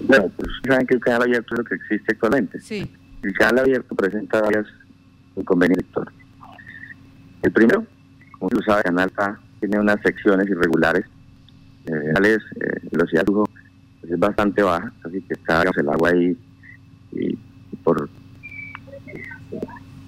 Bueno, 0.00 0.30
pues 0.36 0.48
saben 0.68 0.86
que 0.86 0.94
el 0.94 1.00
canal 1.00 1.22
abierto 1.22 1.54
es 1.54 1.58
lo 1.58 1.64
que 1.64 1.76
existe 1.76 2.12
actualmente. 2.12 2.60
Sí. 2.60 2.86
El 3.22 3.32
canal 3.32 3.60
abierto 3.60 3.94
presenta 3.94 4.42
varios 4.42 4.66
inconvenientes. 5.36 5.86
El 7.40 7.52
primero, 7.52 7.86
como 8.38 8.50
lo 8.50 8.62
sabe, 8.62 8.80
el 8.80 8.84
canal 8.84 9.12
A 9.16 9.38
tiene 9.58 9.78
unas 9.78 9.96
secciones 10.02 10.46
irregulares 10.50 11.06
eh, 11.86 12.80
velocidad 12.90 13.22
de 13.22 13.26
flujo 13.26 13.48
pues, 14.00 14.12
es 14.12 14.18
bastante 14.18 14.62
baja, 14.62 14.92
así 15.04 15.20
que 15.22 15.34
está 15.34 15.62
el 15.62 15.88
agua 15.88 16.10
ahí 16.10 16.36
y, 17.12 17.36
por, 17.82 18.08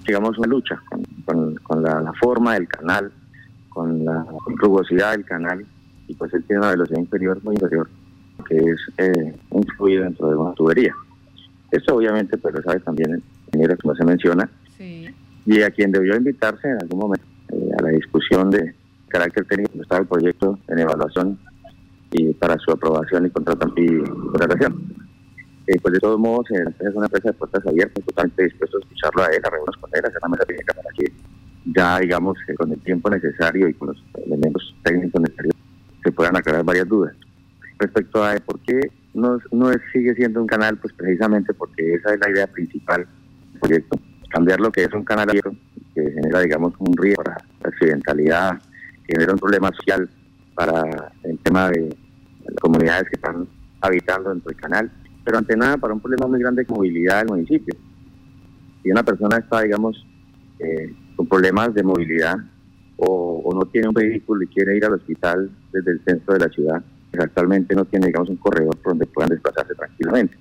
digamos, 0.07 0.39
una 0.39 0.49
lucha 0.49 0.81
con, 1.25 1.55
con, 1.57 1.83
la, 1.83 2.13
forma 2.21 2.55
del 2.55 2.69
canal, 2.69 3.13
con 3.69 4.05
la 4.05 4.25
rugosidad 4.47 5.13
del 5.13 5.25
canal, 5.25 5.65
y 6.09 6.15
pues 6.15 6.33
él 6.35 6.45
tiene 6.45 6.61
una 6.61 6.71
velocidad 6.71 6.99
inferior, 6.99 7.43
muy 7.43 7.55
inferior, 7.55 7.89
que 8.49 8.57
es 8.57 8.81
eh, 8.99 9.35
un 9.51 9.65
fluido 9.77 10.05
dentro 10.05 10.29
de 10.29 10.37
una 10.37 10.53
tubería. 10.53 10.95
Esto 11.71 11.97
obviamente, 11.97 12.37
pues 12.37 12.55
lo 12.55 12.63
sabe 12.63 12.81
también 12.81 13.15
el 13.15 13.23
ingeniero, 13.47 13.77
como 13.79 13.95
se 13.95 14.05
menciona, 14.05 14.49
y 15.45 15.63
a 15.63 15.71
quien 15.71 15.91
debió 15.91 16.17
invitarse 16.17 16.69
en 16.69 16.81
algún 16.81 17.01
momento 17.01 17.27
eh, 17.53 17.71
a 17.79 17.83
la 17.83 17.89
discusión 17.91 18.51
de 18.51 18.75
carácter 19.09 19.45
técnico, 19.45 19.83
estaba 19.83 20.03
el 20.03 20.07
proyecto 20.07 20.59
en 20.69 20.79
evaluación 20.79 21.39
y 22.13 22.33
para 22.35 22.59
su 22.59 22.71
aprobación 22.71 23.27
y 23.27 23.31
contratación. 23.31 25.03
Eh, 25.67 25.79
pues 25.81 25.95
de 25.95 26.01
todos 26.01 26.19
modos, 26.19 26.47
la 26.51 26.59
empresa 26.59 26.91
es 26.91 26.95
una 26.97 27.07
empresa 27.07 27.29
de 27.29 27.35
puertas 27.35 27.67
abiertas, 27.67 28.05
totalmente 28.05 28.45
dispuesto 28.45 28.77
a 28.77 28.81
escucharlo 28.81 29.23
a 29.23 29.27
él, 29.27 29.41
a 29.45 29.51
reunirnos 29.51 29.77
con 29.77 29.91
él, 29.95 30.01
hacer 30.05 30.19
una 30.23 30.31
mesa 30.31 30.45
técnica 30.45 30.75
para 30.75 30.89
que 30.99 31.13
ya, 31.77 31.99
digamos, 32.01 32.37
con 32.59 32.73
el 32.73 32.81
tiempo 32.81 33.09
necesario 33.11 33.69
y 33.69 33.75
con 33.75 33.89
los 33.89 34.05
elementos 34.27 34.75
técnicos 34.83 35.21
necesarios 35.23 35.55
se 36.03 36.13
puedan 36.13 36.37
aclarar 36.37 36.65
varias 36.65 36.89
dudas. 36.89 37.15
Respecto 37.79 38.25
a 38.25 38.35
por 38.45 38.59
qué 38.61 38.81
no, 39.15 39.39
no 39.53 39.71
sigue 39.93 40.15
siendo 40.15 40.41
un 40.41 40.49
canal, 40.49 40.77
pues 40.79 40.93
precisamente 40.95 41.55
porque 41.55 41.95
esa 41.95 42.15
es 42.15 42.21
la 42.21 42.31
idea 42.31 42.47
principal 42.49 43.07
del 43.53 43.61
proyecto. 43.61 43.99
Cambiar 44.31 44.61
lo 44.61 44.73
que 44.73 44.85
es 44.85 44.93
un 44.93 45.05
canal 45.05 45.29
abierto, 45.29 45.55
que 45.95 46.03
genera, 46.11 46.41
digamos, 46.41 46.75
un 46.79 46.97
riesgo 46.97 47.23
para 47.23 47.37
la 47.63 47.69
accidentalidad, 47.69 48.59
genera 49.07 49.33
un 49.33 49.39
problema 49.39 49.71
social 49.77 50.09
para 50.55 51.13
el 51.23 51.39
tema 51.39 51.71
de 51.71 51.95
las 52.45 52.57
comunidades 52.61 53.05
que 53.05 53.17
están 53.17 53.47
habitando 53.81 54.31
dentro 54.31 54.51
del 54.51 54.61
canal, 54.61 54.91
pero 55.25 55.39
ante 55.39 55.57
nada 55.57 55.77
para 55.77 55.95
un 55.95 56.01
problema 56.01 56.27
muy 56.27 56.41
grande 56.41 56.65
de 56.65 56.75
movilidad 56.75 57.19
del 57.19 57.29
municipio. 57.29 57.75
Si 58.83 58.91
una 58.91 59.03
persona 59.03 59.39
está, 59.39 59.63
digamos, 59.63 60.05
eh, 60.59 60.93
con 61.17 61.27
problemas 61.27 61.75
de 61.75 61.83
movilidad 61.83 62.37
o, 62.97 63.53
no 63.55 63.67
tiene 63.67 63.89
un 63.89 63.95
vehículo 63.95 64.43
y 64.43 64.47
quiere 64.47 64.77
ir 64.77 64.85
al 64.85 64.95
hospital 64.95 65.51
desde 65.73 65.93
el 65.93 66.05
centro 66.05 66.35
de 66.35 66.41
la 66.41 66.49
ciudad, 66.49 66.83
pues 67.11 67.23
actualmente 67.23 67.75
no 67.75 67.85
tiene, 67.85 68.07
digamos, 68.07 68.29
un 68.29 68.37
corredor 68.37 68.77
por 68.79 68.93
donde 68.93 69.07
puedan 69.07 69.31
desplazarse 69.31 69.75
tranquilamente. 69.75 70.37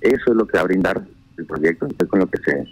Eso 0.00 0.30
es 0.30 0.36
lo 0.36 0.46
que 0.46 0.56
va 0.56 0.62
a 0.62 0.66
brindar 0.66 1.04
el 1.36 1.46
proyecto, 1.46 1.86
es 1.86 2.08
con 2.08 2.20
lo 2.20 2.26
que 2.26 2.38
se 2.38 2.66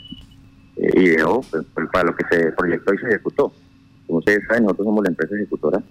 eh, 0.76 1.00
ideó, 1.00 1.40
pues, 1.50 1.64
para 1.92 2.10
lo 2.10 2.16
que 2.16 2.24
se 2.30 2.52
proyectó 2.52 2.94
y 2.94 2.98
se 2.98 3.08
ejecutó. 3.08 3.52
Como 4.06 4.18
ustedes 4.20 4.46
saben, 4.46 4.64
nosotros 4.64 4.86
somos 4.86 5.04
la 5.04 5.10
empresa 5.10 5.34
ejecutora, 5.34 5.82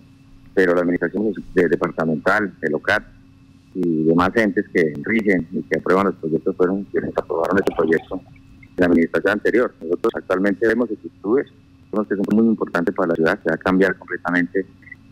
pero 0.53 0.73
la 0.75 0.81
administración 0.81 1.33
de 1.53 1.67
departamental, 1.67 2.53
el 2.61 2.75
OCAT 2.75 3.03
y 3.73 4.03
demás 4.03 4.31
entes 4.35 4.65
que 4.73 4.93
rigen 5.03 5.47
y 5.51 5.61
que 5.63 5.79
aprueban 5.79 6.07
los 6.07 6.15
proyectos 6.15 6.55
fueron 6.55 6.83
quienes 6.85 7.11
aprobaron 7.17 7.57
este 7.57 7.73
proyecto 7.75 8.15
en 8.15 8.75
la 8.77 8.85
administración 8.87 9.33
anterior. 9.33 9.73
Nosotros 9.81 10.13
actualmente 10.15 10.67
vemos 10.67 10.89
actitudes 10.91 11.47
que 11.91 12.15
son 12.15 12.25
muy 12.33 12.45
importantes 12.45 12.95
para 12.95 13.09
la 13.09 13.15
ciudad, 13.15 13.39
que 13.39 13.49
va 13.49 13.55
a 13.55 13.57
cambiar 13.57 13.97
completamente 13.97 14.65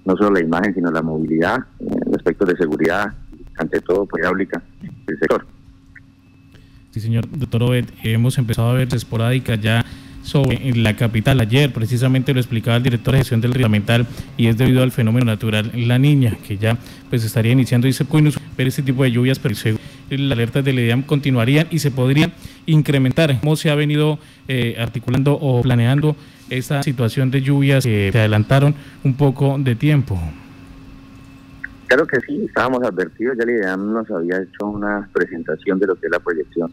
no 0.06 0.15
solo 0.15 0.32
la 0.32 0.39
imagen, 0.39 0.73
sino 0.73 0.89
la 0.91 1.02
movilidad, 1.02 1.58
en 1.80 2.15
aspectos 2.15 2.47
de 2.47 2.56
seguridad, 2.56 3.13
ante 3.58 3.82
todo, 3.82 4.08
hidráulica 4.17 4.63
del 5.06 5.19
sector. 5.19 5.45
Sí, 6.91 7.02
señor 7.02 7.25
doctor 7.30 7.63
Obed, 7.63 7.86
hemos 8.04 8.38
empezado 8.38 8.69
a 8.69 8.73
ver 8.73 8.88
esporádica 8.93 9.56
ya 9.56 9.86
sobre 10.30 10.74
la 10.76 10.96
capital. 10.96 11.39
Ayer 11.39 11.74
precisamente 11.74 12.34
lo 12.34 12.39
explicaba 12.39 12.78
el 12.78 12.84
director 12.84 13.13
de 13.13 13.20
gestión 13.20 13.42
del 13.42 13.54
reglamento 13.54 13.80
y 14.38 14.48
es 14.48 14.58
debido 14.58 14.84
al 14.84 14.92
fenómeno 14.92 15.26
natural 15.26 15.72
La 15.74 15.98
Niña, 15.98 16.38
que 16.48 16.58
ya 16.58 16.78
pues 17.10 17.24
estaría 17.24 17.52
iniciando, 17.52 17.88
dice 17.88 18.06
ver 18.58 18.68
este 18.68 18.84
tipo 18.84 19.04
de 19.04 19.12
lluvias, 19.12 19.39
pero 19.39 19.56
las 20.10 20.32
alertas 20.32 20.63
del 20.63 20.80
IDEAM 20.80 21.04
continuarían 21.04 21.68
y 21.72 21.80
se 21.80 21.89
podrían 21.92 22.34
incrementar. 22.68 23.39
¿Cómo 23.39 23.56
se 23.56 23.72
ha 23.72 23.76
venido 23.76 24.20
eh, 24.48 24.76
articulando 24.78 25.34
o 25.34 25.62
planeando 25.62 26.15
esta 26.50 26.84
situación 26.84 27.32
de 27.32 27.42
lluvias 27.42 27.84
que 27.84 28.10
se 28.12 28.20
adelantaron 28.20 28.76
un 29.04 29.15
poco 29.15 29.58
de 29.58 29.76
tiempo? 29.76 30.20
Claro 31.88 32.06
que 32.06 32.20
sí, 32.22 32.46
estábamos 32.46 32.84
advertidos, 32.84 33.36
ya 33.39 33.46
la 33.46 33.52
IDEAM 33.52 33.94
nos 33.94 34.12
había 34.12 34.38
hecho 34.38 34.68
una 34.68 35.10
presentación 35.12 35.80
de 35.80 35.88
lo 35.88 35.96
que 35.96 36.06
es 36.06 36.12
la 36.12 36.20
proyección 36.20 36.72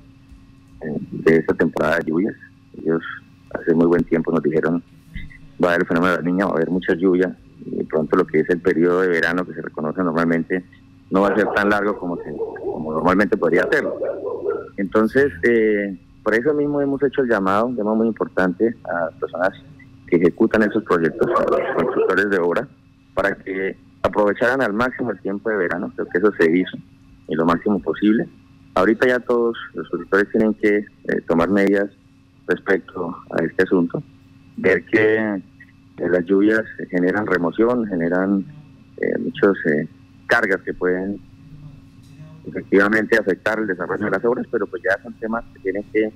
eh, 0.83 0.99
de 1.11 1.37
esta 1.37 1.55
temporada 1.55 1.99
de 1.99 2.05
lluvias. 2.11 2.35
Ellos 2.83 3.03
hace 3.51 3.75
muy 3.75 3.87
buen 3.87 4.05
tiempo 4.05 4.33
nos 4.33 4.43
dijeron 4.43 4.83
va 5.63 5.69
a 5.69 5.71
haber 5.73 5.83
el 5.83 5.89
fenómeno 5.89 6.13
de 6.13 6.23
la 6.23 6.31
niña, 6.31 6.45
va 6.47 6.53
a 6.53 6.55
haber 6.57 6.71
mucha 6.71 6.95
lluvia 6.95 7.37
y 7.65 7.83
pronto 7.85 8.17
lo 8.17 8.27
que 8.27 8.41
es 8.41 8.51
el 8.51 8.61
periodo 8.61 9.01
de 9.01 9.09
verano 9.09 9.45
que 9.45 9.55
se 9.55 9.63
reconoce 9.63 10.03
normalmente 10.03 10.65
no 11.11 11.23
va 11.23 11.29
a 11.29 11.37
ser 11.37 11.47
tan 11.55 11.71
largo 11.71 11.99
como, 11.99 12.19
como 12.61 12.93
normalmente 12.93 13.37
podría 13.37 13.67
serlo. 13.71 13.97
Entonces, 14.77 15.33
eh, 15.45 15.99
por 16.23 16.35
eso 16.35 16.53
mismo 16.53 16.81
hemos 16.81 17.03
hecho 17.03 17.23
el 17.23 17.29
llamado, 17.29 17.67
un 17.67 17.77
tema 17.77 17.95
muy 17.95 18.09
importante 18.09 18.75
a 18.85 19.11
personas 19.19 19.51
que 20.09 20.17
ejecutan 20.17 20.63
esos 20.63 20.83
proyectos, 20.85 21.29
a 21.37 21.45
los 21.45 21.61
constructores 21.77 22.31
de 22.31 22.39
obra, 22.39 22.69
para 23.15 23.35
que 23.37 23.77
aprovecharan 24.03 24.61
al 24.63 24.73
máximo 24.73 25.11
el 25.11 25.21
tiempo 25.21 25.49
de 25.51 25.57
verano, 25.57 25.93
creo 25.95 26.07
que 26.09 26.19
eso 26.19 26.33
se 26.39 26.51
hizo 26.51 26.77
en 27.29 27.39
lo 27.39 27.45
máximo 27.45 27.81
posible. 27.81 28.29
Ahorita 28.75 29.09
ya 29.09 29.21
todos 29.21 29.57
los 29.75 29.89
constructores 29.89 30.31
tienen 30.31 30.55
que 30.55 30.79
eh, 30.79 31.21
tomar 31.27 31.49
medidas 31.49 31.89
respecto 32.47 33.17
a 33.31 33.43
este 33.43 33.65
asunto, 33.65 34.03
ver 34.57 34.85
que 34.87 35.17
eh, 35.17 35.43
las 35.99 36.25
lluvias 36.25 36.63
generan 36.91 37.27
remoción, 37.27 37.87
generan 37.87 38.45
eh, 38.99 39.19
muchas 39.19 39.53
cargas 40.27 40.61
que 40.63 40.75
pueden 40.75 41.21
efectivamente 42.47 43.19
afectar 43.19 43.59
el 43.59 43.67
desarrollo 43.67 44.05
de 44.05 44.11
las 44.11 44.25
obras, 44.25 44.47
pero 44.51 44.67
pues 44.67 44.83
ya 44.83 45.03
son 45.03 45.13
temas 45.15 45.45
que 45.53 45.61
tienen 45.61 45.85
que 45.93 46.13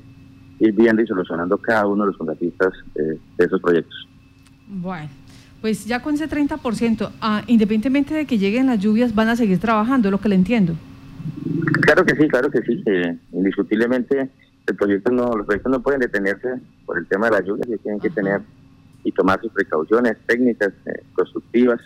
ir 0.60 0.72
viendo 0.72 1.02
y 1.02 1.06
solucionando 1.06 1.58
cada 1.58 1.86
uno 1.86 2.04
de 2.04 2.08
los 2.08 2.16
contratistas 2.16 2.72
de 2.94 3.44
esos 3.44 3.60
proyectos. 3.60 4.08
Bueno, 4.68 5.08
pues 5.60 5.84
ya 5.84 6.00
con 6.00 6.14
ese 6.14 6.28
30%, 6.28 7.10
ah, 7.20 7.42
independientemente 7.46 8.14
de 8.14 8.26
que 8.26 8.38
lleguen 8.38 8.66
las 8.66 8.78
lluvias, 8.78 9.14
van 9.14 9.28
a 9.28 9.36
seguir 9.36 9.58
trabajando, 9.58 10.10
lo 10.10 10.18
que 10.18 10.28
le 10.28 10.36
entiendo. 10.36 10.74
Claro 11.82 12.04
que 12.04 12.16
sí, 12.16 12.28
claro 12.28 12.50
que 12.50 12.62
sí. 12.62 12.82
Eh, 12.86 13.16
indiscutiblemente, 13.32 14.30
el 14.70 14.76
proyecto 14.76 15.10
no, 15.10 15.36
los 15.36 15.46
proyectos 15.46 15.72
no 15.72 15.82
pueden 15.82 16.00
detenerse 16.00 16.60
por 16.86 16.98
el 16.98 17.06
tema 17.06 17.26
de 17.26 17.32
las 17.32 17.44
lluvias, 17.44 17.68
y 17.68 17.78
tienen 17.78 18.00
que 18.00 18.10
tener 18.10 18.40
y 19.02 19.12
tomar 19.12 19.40
sus 19.40 19.52
precauciones 19.52 20.16
técnicas, 20.26 20.72
eh, 20.86 21.02
constructivas, 21.14 21.80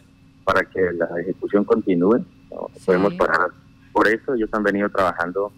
para 0.45 0.63
que 0.65 0.93
la 0.93 1.09
ejecución 1.21 1.65
continúe. 1.65 2.19
No 2.51 2.69
podemos 2.85 3.15
parar 3.15 3.51
por 3.93 4.07
eso. 4.09 4.35
Ellos 4.35 4.51
han 4.53 4.63
venido 4.63 4.89
trabajando 4.91 5.53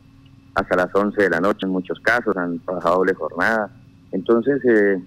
hasta 0.55 0.77
las 0.77 0.95
11 0.95 1.21
de 1.21 1.31
la 1.31 1.41
noche 1.41 1.67
en 1.67 1.73
muchos 1.73 1.99
casos, 2.01 2.37
han 2.37 2.59
trabajado 2.61 2.97
doble 2.97 3.15
jornada. 3.15 3.71
Entonces, 4.13 4.65
eh, 4.65 5.03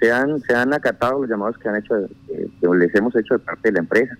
se 0.00 0.10
han, 0.10 0.40
se 0.40 0.54
han 0.54 0.74
acatado 0.74 1.20
los 1.20 1.30
llamados 1.30 1.56
que 1.58 1.68
han 1.68 1.76
hecho, 1.76 1.94
que 2.26 2.68
les 2.76 2.94
hemos 2.94 3.14
hecho 3.14 3.34
de 3.34 3.40
parte 3.40 3.68
de 3.68 3.72
la 3.72 3.80
empresa 3.80 4.16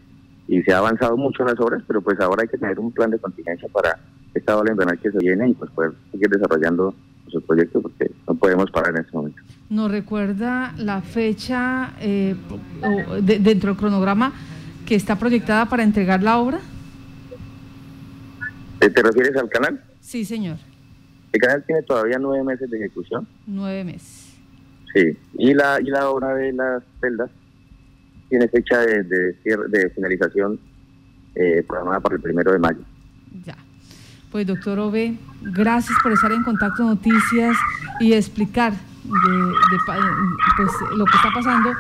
y 0.47 0.63
se 0.63 0.73
ha 0.73 0.79
avanzado 0.79 1.17
mucho 1.17 1.43
en 1.43 1.49
las 1.49 1.61
obras, 1.61 1.83
pero 1.87 2.01
pues 2.01 2.21
ahora 2.21 2.43
hay 2.43 2.49
que 2.49 2.59
tener 2.59 2.79
un 2.79 2.93
plan 2.93 3.11
de 3.11 3.19
contingencia 3.19 3.69
para 3.69 3.99
esta 4.35 4.57
ola 4.57 4.71
invernal 4.71 4.99
que 4.99 5.11
se 5.11 5.19
viene 5.19 5.49
y 5.49 5.55
pues 5.55 5.71
poder 5.73 5.93
seguir 6.11 6.29
desarrollando 6.29 6.95
nuestros 7.33 7.45
proyectos 7.45 7.83
porque 7.83 8.11
no 8.27 8.35
podemos 8.35 8.71
parar 8.71 8.95
en 8.95 9.01
este 9.03 9.13
momento. 9.17 9.43
¿Nos 9.71 9.91
recuerda 9.91 10.75
la 10.77 11.01
fecha 11.01 11.95
eh, 12.01 12.37
dentro 13.23 13.71
del 13.71 13.77
cronograma 13.77 14.33
que 14.87 14.95
está 14.95 15.17
proyectada 15.19 15.67
para 15.67 15.83
entregar 15.83 16.23
la 16.23 16.39
obra? 16.39 16.61
¿Te 18.79 19.03
refieres 19.03 19.37
al 19.37 19.49
canal? 19.49 19.81
Sí, 20.01 20.25
señor. 20.25 20.59
El 21.33 21.41
canal 21.41 21.65
tiene 21.65 21.83
todavía 21.83 22.19
nueve 22.19 22.45
meses 22.45 22.69
de 22.71 22.77
ejecución. 22.79 23.27
Nueve 23.47 23.85
meses. 23.85 24.37
Sí, 24.93 25.17
y 25.39 25.55
la, 25.55 25.81
y 25.81 25.85
la 25.85 26.11
obra 26.11 26.35
de 26.35 26.53
las 26.53 26.83
celdas 27.01 27.31
tiene 28.29 28.49
fecha 28.49 28.81
de, 28.81 29.03
de, 29.05 29.37
de 29.69 29.91
finalización 29.95 30.61
eh, 31.35 31.65
programada 31.67 32.01
para 32.01 32.17
el 32.17 32.21
primero 32.21 32.53
de 32.53 32.59
mayo. 32.59 32.81
Ya. 33.47 33.57
Pues 34.33 34.47
doctor 34.47 34.79
Ove, 34.79 35.19
gracias 35.43 35.99
por 36.03 36.11
estar 36.11 36.33
en 36.33 36.43
Contacto 36.43 36.83
Noticias 36.85 37.55
y 38.01 38.15
explicar 38.15 38.73
de, 38.73 39.79
pues, 40.57 40.71
lo 40.97 41.05
que 41.05 41.17
está 41.17 41.29
pasando 41.35 41.71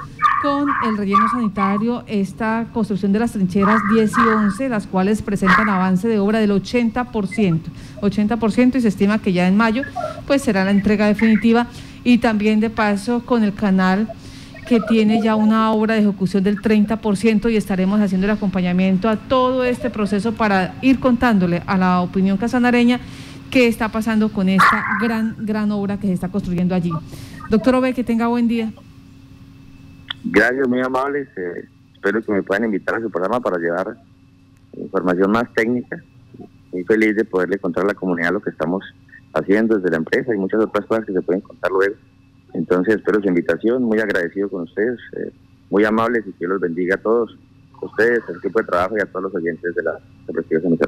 con 0.43 0.69
el 0.87 0.99
relleno 0.99 1.27
sanitario, 1.31 2.05
esta 2.07 2.67
construcción 2.75 3.11
de 3.13 3.21
las 3.21 3.33
trincheras 3.33 3.81
10 3.95 4.13
y 4.19 4.29
11, 4.29 4.69
las 4.69 4.87
cuales 4.87 5.23
presentan 5.23 5.71
avance 5.71 6.07
de 6.07 6.19
obra 6.19 6.41
del 6.41 6.51
80%, 6.51 7.61
80% 8.03 8.75
y 8.77 8.81
se 8.83 8.89
estima 8.89 9.19
que 9.19 9.33
ya 9.33 9.49
en 9.49 9.57
mayo 9.57 9.85
pues 10.27 10.43
será 10.43 10.63
la 10.63 10.73
entrega 10.73 11.07
definitiva. 11.07 11.69
Y 12.05 12.19
también 12.19 12.61
de 12.61 12.69
paso 12.69 13.25
con 13.25 13.45
el 13.45 13.55
canal 13.55 14.13
que 14.73 14.81
tiene 14.81 15.21
ya 15.21 15.37
una 15.37 15.71
obra 15.73 15.93
de 15.93 16.01
ejecución 16.01 16.43
del 16.43 16.57
30% 16.57 17.53
y 17.53 17.57
estaremos 17.57 18.01
haciendo 18.01 18.27
el 18.27 18.31
acompañamiento 18.31 19.07
a 19.11 19.17
todo 19.17 19.65
este 19.65 19.91
proceso 19.91 20.33
para 20.33 20.77
ir 20.81 20.99
contándole 20.99 21.63
a 21.67 21.77
la 21.77 22.01
opinión 22.01 22.39
casanareña 22.39 22.99
qué 23.51 23.69
está 23.69 23.91
pasando 23.91 24.33
con 24.33 24.49
esta 24.49 24.83
gran, 24.99 25.37
gran 25.41 25.71
obra 25.73 25.99
que 25.99 26.07
se 26.07 26.15
está 26.15 26.31
construyendo 26.31 26.75
allí. 26.75 26.91
Doctor 27.51 27.75
Obe, 27.75 27.93
que 27.93 28.03
tenga 28.03 28.29
buen 28.29 28.49
día. 28.49 28.73
Gracias, 30.25 30.67
muy 30.67 30.81
amables. 30.81 31.29
Espero 31.93 32.23
que 32.23 32.33
me 32.33 32.43
puedan 32.43 32.65
invitar 32.65 32.95
a 32.95 33.03
su 33.03 33.11
programa 33.11 33.41
para 33.41 33.59
llevar 33.59 33.99
información 34.75 35.33
más 35.33 35.53
técnica. 35.53 36.03
Muy 36.73 36.83
feliz 36.85 37.15
de 37.15 37.27
poderle 37.27 37.59
contar 37.59 37.85
a 37.85 37.89
la 37.89 37.95
comunidad 37.95 38.33
lo 38.33 38.41
que 38.41 38.49
estamos 38.49 38.83
haciendo 39.35 39.77
desde 39.77 39.91
la 39.91 39.99
empresa 39.99 40.35
y 40.35 40.39
muchas 40.39 40.63
otras 40.63 40.87
cosas 40.87 41.05
que 41.05 41.13
se 41.13 41.21
pueden 41.21 41.43
contar 41.43 41.71
luego. 41.71 41.97
Entonces 42.55 42.97
espero 42.97 43.21
su 43.21 43.29
invitación, 43.29 43.85
muy 43.85 43.99
agradecido 43.99 44.49
con 44.49 44.63
ustedes, 44.63 44.99
eh, 45.17 45.33
muy 45.71 45.85
amables 45.85 46.25
y 46.27 46.33
que 46.33 46.47
los 46.47 46.61
bendiga 46.61 46.97
a 46.97 47.03
todos 47.03 47.37
ustedes, 47.81 48.21
el 48.29 48.37
equipo 48.37 48.61
de 48.61 48.67
trabajo 48.67 48.97
y 48.97 49.01
a 49.01 49.07
todos 49.07 49.25
los 49.25 49.35
oyentes 49.35 49.75
de 49.75 49.83
la 49.83 49.99
respiración 50.29 50.79